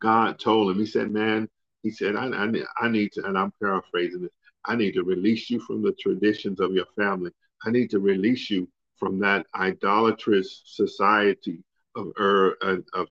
God 0.00 0.38
told 0.38 0.70
him, 0.70 0.78
he 0.78 0.86
said, 0.86 1.10
Man, 1.10 1.48
he 1.82 1.90
said, 1.90 2.14
I, 2.14 2.26
I, 2.26 2.52
I 2.80 2.88
need 2.88 3.12
to, 3.12 3.24
and 3.24 3.38
I'm 3.38 3.52
paraphrasing 3.60 4.22
this, 4.22 4.30
I 4.66 4.76
need 4.76 4.92
to 4.92 5.02
release 5.02 5.50
you 5.50 5.60
from 5.60 5.82
the 5.82 5.92
traditions 5.92 6.60
of 6.60 6.72
your 6.72 6.86
family. 6.94 7.30
I 7.64 7.70
need 7.70 7.90
to 7.90 8.00
release 8.00 8.50
you 8.50 8.68
from 8.98 9.18
that 9.20 9.46
idolatrous 9.54 10.62
society 10.66 11.58
of 11.96 12.12
Ur 12.20 12.56
of 12.92 13.08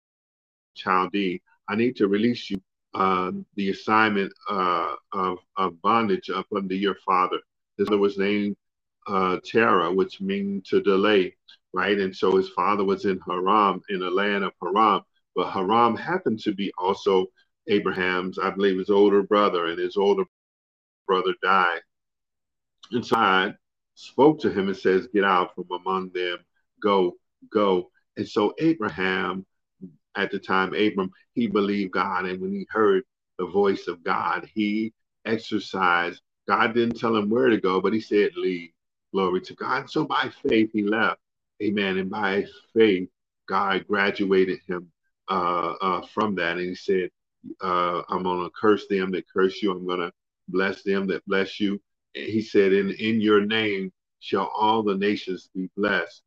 Chaldee. 0.77 1.41
I 1.69 1.75
need 1.75 1.97
to 1.97 2.07
release 2.07 2.51
you 2.51 2.63
uh, 2.95 3.33
the 3.57 3.71
assignment 3.71 4.33
uh, 4.49 4.95
of, 5.13 5.39
of 5.57 5.81
bondage 5.83 6.31
up 6.31 6.47
under 6.55 6.75
your 6.75 6.97
father. 7.05 7.39
His 7.79 7.89
father 7.89 7.99
was 7.99 8.17
named 8.17 8.57
uh, 9.09 9.39
Terah, 9.45 9.93
which 9.93 10.21
means 10.21 10.69
to 10.69 10.83
delay, 10.83 11.37
right? 11.73 11.99
And 11.99 12.15
so 12.15 12.37
his 12.37 12.49
father 12.51 12.85
was 12.85 13.05
in 13.05 13.21
Haran, 13.27 13.81
in 13.89 14.01
the 14.01 14.11
land 14.11 14.45
of 14.45 14.53
Haran. 14.63 15.03
But 15.35 15.51
Haran 15.51 15.97
happened 15.97 16.41
to 16.41 16.55
be 16.55 16.73
also 16.79 17.27
Abraham's, 17.69 18.39
I 18.39 18.51
believe, 18.51 18.79
his 18.79 18.91
older 18.91 19.23
brother, 19.23 19.67
and 19.67 19.79
his 19.79 19.97
older 19.97 20.25
brother 21.07 21.35
died. 21.43 21.81
And 22.93 23.05
so 23.05 23.17
God 23.17 23.57
spoke 23.95 24.41
to 24.41 24.51
him 24.51 24.69
and 24.69 24.77
says, 24.77 25.09
Get 25.13 25.25
out 25.25 25.55
from 25.55 25.67
among 25.71 26.11
them, 26.11 26.39
go, 26.83 27.17
go. 27.51 27.91
And 28.17 28.29
so 28.29 28.55
Abraham, 28.59 29.45
at 30.17 30.31
the 30.31 30.39
time, 30.39 30.75
Abram, 30.75 31.11
he 31.35 31.47
believed 31.47 31.93
God. 31.93 32.25
And 32.27 32.41
when 32.41 32.53
he 32.53 32.67
heard 32.71 33.03
the 33.39 33.47
voice 33.47 33.87
of 33.89 34.03
God, 34.03 34.49
he 34.55 34.93
exercised. 35.27 36.23
God 36.49 36.75
didn't 36.75 36.99
tell 36.99 37.17
him 37.17 37.29
where 37.29 37.49
to 37.49 37.61
go, 37.61 37.81
but 37.81 37.93
he 37.93 38.01
said, 38.01 38.31
Leave. 38.37 38.71
Glory 39.17 39.41
to 39.41 39.55
God. 39.55 39.91
So 39.91 40.05
by 40.05 40.31
faith, 40.47 40.73
he 40.75 40.83
left. 40.83 41.21
Amen. 41.63 41.97
And 41.97 42.11
by 42.11 42.45
faith, 42.75 43.09
God 43.49 43.87
graduated 43.89 44.61
him 44.69 44.93
uh, 45.31 45.75
uh, 45.81 46.07
from 46.09 46.35
that. 46.35 46.59
And 46.59 46.69
he 46.69 46.75
said, 46.75 47.11
uh, 47.63 48.03
I'm 48.11 48.25
going 48.25 48.45
to 48.45 48.51
curse 48.51 48.87
them 48.89 49.13
that 49.13 49.25
curse 49.33 49.63
you. 49.63 49.73
I'm 49.73 49.87
going 49.87 50.01
to 50.01 50.13
bless 50.49 50.83
them 50.83 51.07
that 51.09 51.25
bless 51.27 51.59
you. 51.61 51.81
And 52.15 52.27
he 52.27 52.43
said, 52.43 52.75
in, 52.75 52.91
in 52.93 53.23
your 53.23 53.41
name 53.41 53.91
shall 54.21 54.53
all 54.55 54.83
the 54.83 54.97
nations 54.97 55.49
be 55.57 55.71
blessed. 55.79 56.23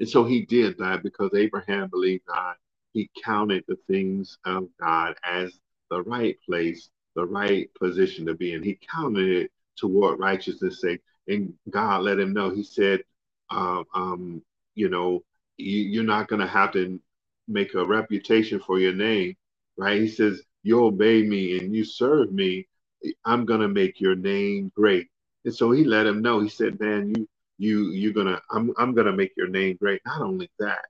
And 0.00 0.08
so 0.10 0.24
he 0.24 0.46
did 0.46 0.78
that 0.78 1.04
because 1.04 1.30
Abraham 1.36 1.90
believed 1.90 2.26
God. 2.26 2.56
He 2.94 3.10
counted 3.24 3.64
the 3.68 3.78
things 3.88 4.38
of 4.46 4.68
God 4.80 5.16
as 5.24 5.52
the 5.90 6.02
right 6.02 6.36
place, 6.44 6.90
the 7.16 7.26
right 7.26 7.70
position 7.80 8.26
to 8.26 8.34
be 8.34 8.54
in. 8.54 8.64
He 8.64 8.80
counted 8.92 9.28
it 9.30 9.52
toward 9.76 10.20
righteousness'. 10.20 10.84
And 11.28 11.54
God 11.70 12.02
let 12.02 12.20
him 12.20 12.34
know. 12.34 12.50
He 12.50 12.64
said, 12.64 13.02
uh, 13.50 13.84
um, 13.94 14.42
you 14.74 14.90
know, 14.90 15.24
you, 15.58 16.00
are 16.02 16.04
not 16.04 16.28
going 16.28 16.40
to 16.40 16.48
have 16.48 16.72
to 16.74 17.00
make 17.48 17.74
a 17.74 17.84
reputation 17.86 18.60
for 18.60 18.80
your 18.80 18.94
name, 18.94 19.36
right? 19.78 20.00
He 20.00 20.08
says, 20.08 20.42
You 20.64 20.84
obey 20.84 21.22
me 21.24 21.58
and 21.58 21.74
you 21.74 21.84
serve 21.84 22.32
me, 22.32 22.66
I'm 23.24 23.44
gonna 23.46 23.68
make 23.68 24.00
your 24.00 24.16
name 24.16 24.72
great. 24.74 25.08
And 25.44 25.54
so 25.54 25.70
he 25.72 25.84
let 25.84 26.06
him 26.06 26.22
know. 26.22 26.40
He 26.40 26.48
said, 26.48 26.80
Man, 26.80 27.14
you 27.16 27.28
you 27.58 27.90
you're 27.92 28.12
gonna 28.12 28.40
I'm 28.50 28.72
I'm 28.78 28.94
gonna 28.94 29.12
make 29.12 29.32
your 29.36 29.48
name 29.48 29.76
great. 29.80 30.02
Not 30.06 30.22
only 30.22 30.50
that, 30.58 30.86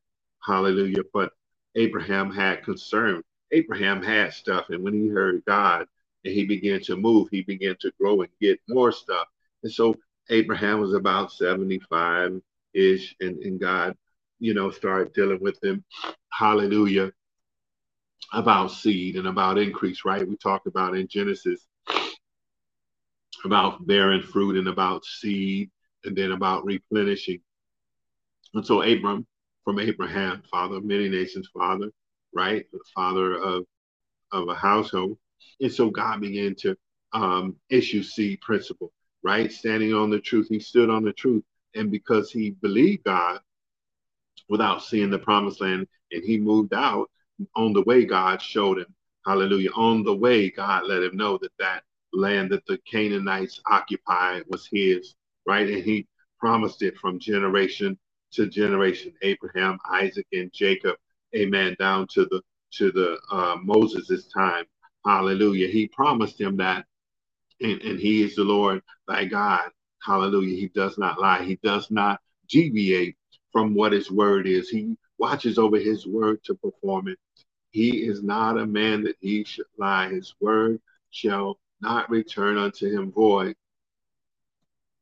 hallelujah, 0.46 1.05
but 1.12 1.33
Abraham 1.77 2.33
had 2.33 2.64
concern. 2.64 3.22
Abraham 3.53 4.03
had 4.03 4.33
stuff, 4.35 4.70
and 4.70 4.83
when 4.85 4.94
he 4.94 5.09
heard 5.09 5.44
God 5.46 5.87
and 6.24 6.35
he 6.35 6.46
began 6.46 6.81
to 6.83 6.96
move, 6.96 7.29
he 7.31 7.42
began 7.42 7.77
to 7.81 7.92
grow 8.01 8.22
and 8.22 8.31
get 8.40 8.61
more 8.68 8.92
stuff. 8.92 9.29
And 9.62 9.72
so 9.72 9.96
Abraham 10.31 10.81
was 10.81 10.95
about 10.95 11.33
75 11.33 12.41
ish, 12.75 13.17
and, 13.21 13.38
and 13.43 13.61
God 13.61 13.97
you 14.41 14.55
know, 14.55 14.71
started 14.71 15.12
dealing 15.14 15.41
with 15.41 15.62
him. 15.62 15.85
Hallelujah. 16.33 17.12
About 18.35 18.73
seed 18.73 19.17
and 19.17 19.29
about 19.29 19.59
increase, 19.59 20.05
right? 20.05 20.29
We 20.29 20.37
talked 20.37 20.67
about 20.67 20.97
in 20.97 21.09
Genesis 21.09 21.67
about 23.45 23.87
bearing 23.87 24.23
fruit 24.23 24.57
and 24.57 24.69
about 24.69 25.05
seed 25.05 25.71
and 26.05 26.17
then 26.17 26.33
about 26.33 26.64
replenishing. 26.64 27.41
And 28.55 28.67
so 28.67 28.83
Abram, 28.83 29.27
from 29.64 29.79
Abraham, 29.81 30.43
father 30.51 30.77
of 30.77 30.85
many 30.85 31.09
nations, 31.09 31.49
father, 31.55 31.91
right? 32.35 32.67
The 32.73 32.81
father 32.95 33.35
of 33.37 33.64
of 34.33 34.49
a 34.49 34.55
household. 34.55 35.19
And 35.61 35.73
so 35.73 35.91
God 35.91 36.21
began 36.21 36.55
to 36.57 36.77
um, 37.12 37.57
issue 37.71 38.03
seed 38.03 38.41
principle, 38.41 38.93
right? 39.29 39.53
Standing 39.53 39.93
on 39.95 40.11
the 40.11 40.21
truth. 40.21 40.49
He 40.49 40.59
stood 40.59 40.91
on 40.91 41.05
the 41.05 41.12
truth. 41.12 41.45
And 41.75 41.91
because 41.91 42.33
he 42.33 42.51
believed 42.62 43.05
God, 43.05 43.41
without 44.49 44.83
seeing 44.83 45.11
the 45.11 45.19
promised 45.19 45.61
land. 45.61 45.87
And 46.12 46.25
he 46.25 46.38
moved 46.38 46.75
out 46.75 47.11
on 47.55 47.73
the 47.73 47.83
way 47.83 48.05
God 48.05 48.41
showed 48.41 48.79
him. 48.79 48.95
Hallelujah. 49.27 49.71
On 49.77 50.03
the 50.03 50.14
way, 50.14 50.51
God 50.51 50.87
let 50.87 51.03
him 51.03 51.17
know 51.17 51.38
that 51.43 51.53
that 51.59 51.83
land 52.12 52.51
that 52.51 52.64
the 52.67 52.79
Canaanites 52.91 53.61
occupied 53.67 54.45
was 54.49 54.69
his, 54.73 55.14
right? 55.47 55.69
And 55.69 55.85
he 55.85 56.07
promised 56.41 56.83
it 56.83 56.97
from 56.97 57.19
generation 57.19 57.99
to 58.33 58.47
generation. 58.47 59.12
Abraham, 59.23 59.79
Isaac, 59.91 60.27
and 60.33 60.51
Jacob, 60.53 60.97
amen, 61.37 61.77
down 61.79 62.07
to 62.14 62.25
the 62.31 62.41
to 62.71 62.91
the 62.93 63.19
uh, 63.31 63.57
Moses' 63.62 64.29
time. 64.29 64.64
Hallelujah. 65.05 65.69
He 65.69 65.88
promised 65.88 66.41
him 66.41 66.57
that, 66.59 66.85
and, 67.61 67.81
and 67.83 68.01
he 68.01 68.23
is 68.23 68.37
the 68.37 68.44
Lord 68.44 68.83
thy 69.09 69.25
God. 69.25 69.71
Hallelujah. 70.03 70.57
He 70.57 70.68
does 70.68 70.99
not 70.99 71.21
lie. 71.21 71.44
He 71.44 71.59
does 71.62 71.90
not 71.90 72.21
deviate 72.49 73.16
from 73.53 73.75
what 73.75 73.92
his 73.92 74.11
word 74.11 74.47
is. 74.47 74.68
He 74.68 74.97
watches 75.18 75.59
over 75.59 75.79
his 75.79 76.07
word 76.07 76.42
to 76.44 76.55
perform 76.55 77.09
it. 77.09 77.18
He 77.71 78.05
is 78.07 78.23
not 78.23 78.59
a 78.59 78.66
man 78.66 79.05
that 79.05 79.16
he 79.21 79.44
should 79.44 79.66
lie. 79.79 80.09
His 80.09 80.35
word 80.40 80.81
shall 81.11 81.59
not 81.81 82.11
return 82.11 82.59
unto 82.59 82.90
him 82.90 83.12
void. 83.12 83.57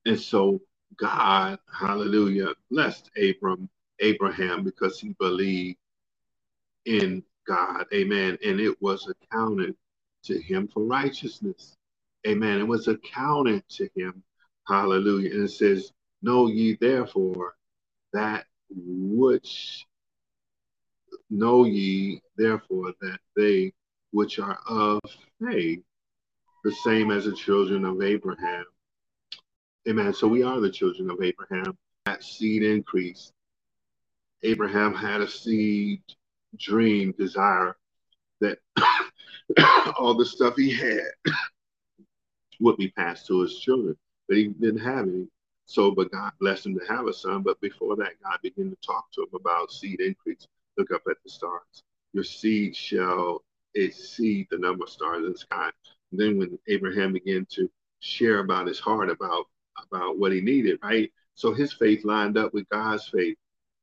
And 0.06 0.20
so 0.20 0.60
God, 0.98 1.58
hallelujah, 1.72 2.50
blessed 2.70 3.10
Abram, 3.16 3.68
Abraham 4.00 4.64
because 4.64 5.00
he 5.00 5.14
believed 5.20 5.78
in 6.86 7.22
God. 7.48 7.86
Amen. 7.94 8.38
And 8.44 8.60
it 8.60 8.80
was 8.82 9.08
accounted 9.08 9.76
to 10.24 10.40
him 10.40 10.68
for 10.68 10.84
righteousness. 10.84 11.75
Amen. 12.26 12.58
It 12.58 12.66
was 12.66 12.88
accounted 12.88 13.62
to 13.70 13.88
him. 13.94 14.22
Hallelujah. 14.66 15.30
And 15.32 15.44
it 15.44 15.52
says, 15.52 15.92
Know 16.22 16.48
ye 16.48 16.76
therefore 16.80 17.54
that 18.12 18.46
which 18.68 19.86
know 21.30 21.64
ye 21.64 22.20
therefore 22.36 22.92
that 23.00 23.20
they 23.36 23.72
which 24.10 24.38
are 24.38 24.58
of 24.68 25.00
faith, 25.40 25.82
the 26.64 26.72
same 26.72 27.10
as 27.10 27.26
the 27.26 27.34
children 27.34 27.84
of 27.84 28.02
Abraham. 28.02 28.64
Amen. 29.88 30.12
So 30.12 30.26
we 30.26 30.42
are 30.42 30.58
the 30.58 30.70
children 30.70 31.10
of 31.10 31.22
Abraham. 31.22 31.76
That 32.06 32.24
seed 32.24 32.62
increase. 32.64 33.32
Abraham 34.42 34.94
had 34.94 35.20
a 35.20 35.28
seed 35.28 36.02
dream, 36.58 37.14
desire 37.18 37.76
that 38.40 38.58
all 39.98 40.14
the 40.14 40.26
stuff 40.26 40.56
he 40.56 40.72
had 40.72 41.34
would 42.60 42.76
be 42.76 42.90
passed 42.90 43.26
to 43.26 43.40
his 43.42 43.58
children, 43.58 43.96
but 44.28 44.36
he 44.36 44.48
didn't 44.48 44.80
have 44.80 45.08
any. 45.08 45.28
So, 45.66 45.90
but 45.90 46.12
God 46.12 46.32
blessed 46.40 46.66
him 46.66 46.78
to 46.78 46.86
have 46.86 47.06
a 47.06 47.12
son. 47.12 47.42
But 47.42 47.60
before 47.60 47.96
that, 47.96 48.12
God 48.22 48.38
began 48.42 48.70
to 48.70 48.76
talk 48.86 49.10
to 49.12 49.22
him 49.22 49.28
about 49.34 49.72
seed 49.72 50.00
increase. 50.00 50.46
Look 50.78 50.92
up 50.92 51.02
at 51.10 51.16
the 51.24 51.30
stars. 51.30 51.82
Your 52.12 52.24
seed 52.24 52.76
shall 52.76 53.42
exceed 53.74 54.46
the 54.50 54.58
number 54.58 54.84
of 54.84 54.90
stars 54.90 55.24
in 55.24 55.32
the 55.32 55.38
sky. 55.38 55.70
And 56.12 56.20
then 56.20 56.38
when 56.38 56.58
Abraham 56.68 57.12
began 57.12 57.46
to 57.50 57.70
share 58.00 58.38
about 58.38 58.68
his 58.68 58.78
heart, 58.78 59.10
about 59.10 59.46
about 59.90 60.18
what 60.18 60.32
he 60.32 60.40
needed, 60.40 60.78
right? 60.82 61.12
So 61.34 61.52
his 61.52 61.72
faith 61.72 62.04
lined 62.04 62.38
up 62.38 62.54
with 62.54 62.68
God's 62.70 63.06
faith 63.08 63.36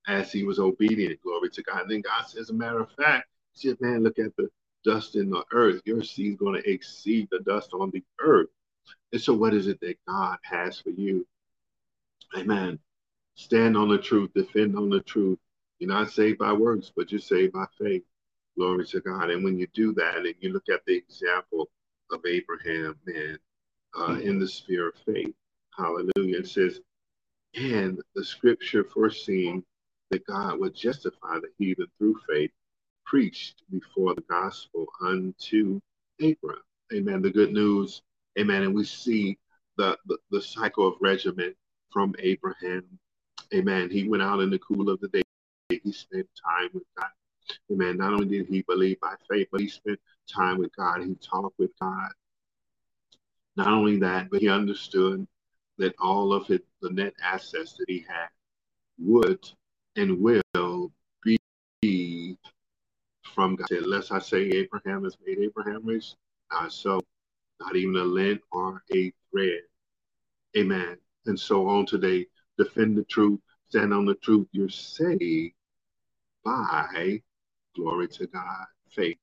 as 0.07 0.31
he 0.31 0.43
was 0.43 0.59
obedient. 0.59 1.21
Glory 1.21 1.49
to 1.51 1.63
God. 1.63 1.81
And 1.81 1.91
then 1.91 2.01
God 2.01 2.25
says, 2.25 2.41
as 2.41 2.49
a 2.49 2.53
matter 2.53 2.79
of 2.79 2.91
fact, 2.91 3.27
he 3.53 3.67
said, 3.67 3.77
man, 3.79 4.03
look 4.03 4.17
at 4.17 4.36
the 4.36 4.49
dust 4.83 5.15
in 5.15 5.29
the 5.29 5.43
earth. 5.51 5.81
Your 5.86 6.03
seed's 6.03 6.38
going 6.38 6.62
to 6.62 6.69
exceed 6.69 7.27
the 7.31 7.39
dust 7.39 7.71
on 7.73 7.91
the 7.91 8.03
earth. 8.19 8.49
And 9.13 9.22
so 9.22 9.34
what 9.34 9.54
is 9.54 9.67
it 9.67 9.80
that 9.82 9.98
God 10.08 10.38
has 10.43 10.80
for 10.80 10.91
you? 10.91 11.28
Amen. 12.38 12.80
stand 13.36 13.78
on 13.78 13.89
the 13.89 13.98
truth, 13.98 14.32
defend 14.36 14.78
on 14.78 14.89
the 14.89 15.02
truth. 15.02 15.39
You're 15.80 15.89
not 15.89 16.12
saved 16.12 16.39
by 16.39 16.54
works, 16.54 16.91
but 16.96 17.12
you're 17.12 17.22
saved 17.22 17.54
by 17.54 17.65
faith. 17.80 18.04
Glory 18.58 18.86
to 18.88 19.02
God. 19.02 19.30
And 19.32 19.43
when 19.43 19.58
you 19.58 19.67
do 19.74 19.93
that, 19.96 20.17
and 20.17 20.36
you 20.41 20.54
look 20.54 20.69
at 20.69 20.86
the 20.86 20.96
example 20.96 21.69
of 22.12 22.22
Abraham, 22.26 22.98
man, 23.06 23.39
uh, 24.00 24.19
in 24.22 24.39
the 24.39 24.48
sphere 24.48 24.89
of 24.89 24.96
faith, 25.06 25.34
hallelujah, 25.78 26.39
it 26.39 26.48
says, 26.48 26.80
and 27.56 28.02
the 28.15 28.26
scripture 28.26 28.84
foreseen 28.84 29.63
that 30.12 30.26
God 30.28 30.60
would 30.60 30.76
justify 30.76 31.39
the 31.39 31.50
heathen 31.58 31.88
through 31.98 32.19
faith, 32.30 32.52
preached 33.06 33.63
before 33.72 34.15
the 34.15 34.24
gospel 34.24 34.88
unto 35.02 35.80
Abraham. 36.22 36.62
Amen. 36.93 37.22
The 37.22 37.32
good 37.32 37.54
news. 37.54 38.02
Amen. 38.39 38.63
And 38.63 38.74
we 38.74 38.84
see 38.84 39.38
the, 39.78 39.98
the, 40.08 40.17
the 40.32 40.41
cycle 40.41 40.88
of 40.88 40.96
regiment 41.02 41.56
from 41.91 42.15
Abraham. 42.19 42.84
Amen. 43.54 43.89
He 43.89 44.08
went 44.08 44.24
out 44.24 44.39
in 44.39 44.50
the 44.50 44.60
cool 44.60 44.89
of 44.89 45.00
the 45.00 45.08
day. 45.10 45.22
He 45.69 45.91
spent 45.91 46.28
time 46.46 46.69
with 46.74 46.84
God. 46.98 47.10
Amen. 47.72 47.98
Not 47.98 48.13
only 48.13 48.26
did 48.26 48.48
he 48.48 48.63
believe 48.63 49.00
by 49.00 49.15
faith, 49.30 49.48
but 49.52 49.62
he 49.62 49.67
spent 49.67 50.00
time 50.34 50.58
with 50.58 50.76
God. 50.76 51.02
He 51.02 51.15
talked 51.15 51.58
with 51.60 51.72
God. 51.80 52.10
Not 53.56 53.67
only 53.67 53.98
that, 54.00 54.30
but 54.32 54.41
he 54.41 54.50
understood 54.50 55.28
that 55.78 55.93
all 56.00 56.34
of 56.34 56.50
it, 56.50 56.63
the 56.82 56.89
net 56.89 57.13
assets 57.24 57.74
that 57.74 57.86
he 57.88 58.06
had 58.08 58.30
would 58.98 59.39
and 59.96 60.19
will 60.19 60.91
be 61.24 62.38
from 63.34 63.56
God. 63.56 63.72
Unless 63.72 64.12
I 64.12 64.19
say 64.19 64.41
Abraham 64.50 65.04
has 65.04 65.17
made 65.26 65.39
Abraham 65.39 65.82
rich, 65.84 66.13
not 66.52 66.72
so, 66.72 67.02
not 67.63 67.78
even 67.78 67.97
a 67.97 68.04
lint 68.04 68.41
or 68.52 68.84
a 68.95 69.13
thread. 69.32 69.62
Amen. 70.58 70.97
And 71.28 71.39
so 71.39 71.67
on 71.67 71.86
today, 71.86 72.28
defend 72.58 72.97
the 72.97 73.06
truth, 73.06 73.39
stand 73.69 73.93
on 73.93 74.06
the 74.06 74.15
truth. 74.15 74.47
You're 74.52 74.69
saved 74.69 75.54
by 76.45 77.21
glory 77.76 78.08
to 78.10 78.28
God, 78.28 78.65
faith, 78.91 79.17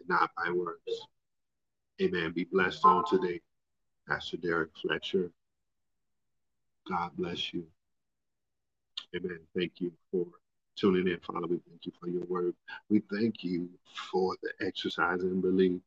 and 0.00 0.08
not 0.08 0.30
by 0.36 0.50
works. 0.52 0.92
Amen. 2.02 2.32
Be 2.32 2.44
blessed 2.44 2.84
on 2.84 3.04
today. 3.08 3.40
Pastor 4.08 4.36
Derrick 4.38 4.70
Fletcher. 4.82 5.30
God 6.88 7.12
bless 7.16 7.54
you. 7.54 7.66
Amen. 9.16 9.40
Thank 9.56 9.74
you 9.80 9.92
for 10.10 10.26
tuning 10.76 11.08
in, 11.08 11.20
Father. 11.20 11.46
We 11.46 11.60
thank 11.68 11.86
you 11.86 11.92
for 12.00 12.08
your 12.08 12.24
word. 12.26 12.54
We 12.90 13.02
thank 13.12 13.44
you 13.44 13.68
for 14.12 14.36
the 14.42 14.66
exercise 14.66 15.22
and 15.22 15.42
belief. 15.42 15.80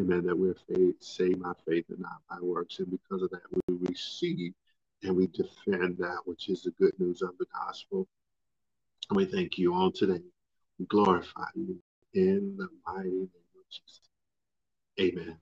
Amen. 0.00 0.24
That 0.26 0.38
we're 0.38 0.56
faith, 0.68 0.96
saved 1.00 1.42
by 1.42 1.52
faith 1.66 1.86
and 1.90 2.00
not 2.00 2.20
by 2.30 2.38
works. 2.40 2.78
And 2.78 2.90
because 2.90 3.22
of 3.22 3.30
that, 3.30 3.42
we 3.68 3.76
receive 3.88 4.54
and 5.02 5.16
we 5.16 5.28
defend 5.28 5.98
that 5.98 6.18
which 6.24 6.48
is 6.48 6.62
the 6.62 6.72
good 6.72 6.92
news 6.98 7.22
of 7.22 7.30
the 7.38 7.46
gospel. 7.54 8.08
And 9.10 9.16
we 9.16 9.26
thank 9.26 9.58
you 9.58 9.74
all 9.74 9.92
today. 9.92 10.22
We 10.78 10.86
glorify 10.86 11.48
you 11.54 11.80
in 12.14 12.56
the 12.58 12.68
mighty 12.86 13.10
name 13.10 13.24
of 13.24 13.70
Jesus. 13.70 14.00
Amen. 15.00 15.38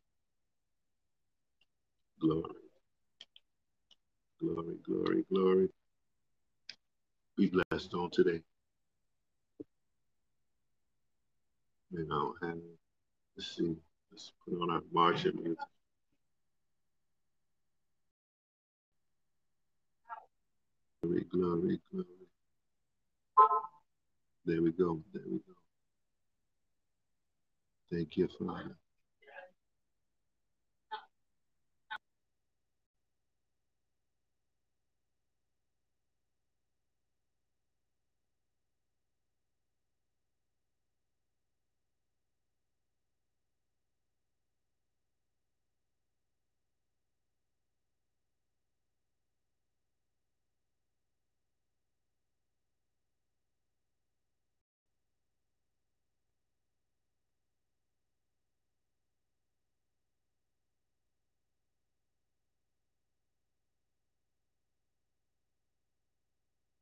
Glory. 2.20 2.54
Glory, 4.40 4.76
glory, 4.84 5.24
glory. 5.32 5.68
Be 7.36 7.48
blessed 7.70 7.94
on 7.94 8.10
today. 8.10 8.40
And 11.92 12.12
I'll 12.12 12.34
have, 12.42 12.58
let's 13.36 13.56
see, 13.56 13.76
let's 14.12 14.32
put 14.44 14.60
on 14.60 14.70
our 14.70 14.82
marching 14.92 15.32
music. 15.36 15.58
Glory, 21.02 21.24
glory, 21.30 21.80
glory. 21.92 22.06
There 24.44 24.62
we 24.62 24.72
go. 24.72 25.00
There 25.12 25.22
we 25.30 25.38
go. 25.38 25.54
Thank 27.90 28.16
you, 28.16 28.28
Father. 28.38 28.76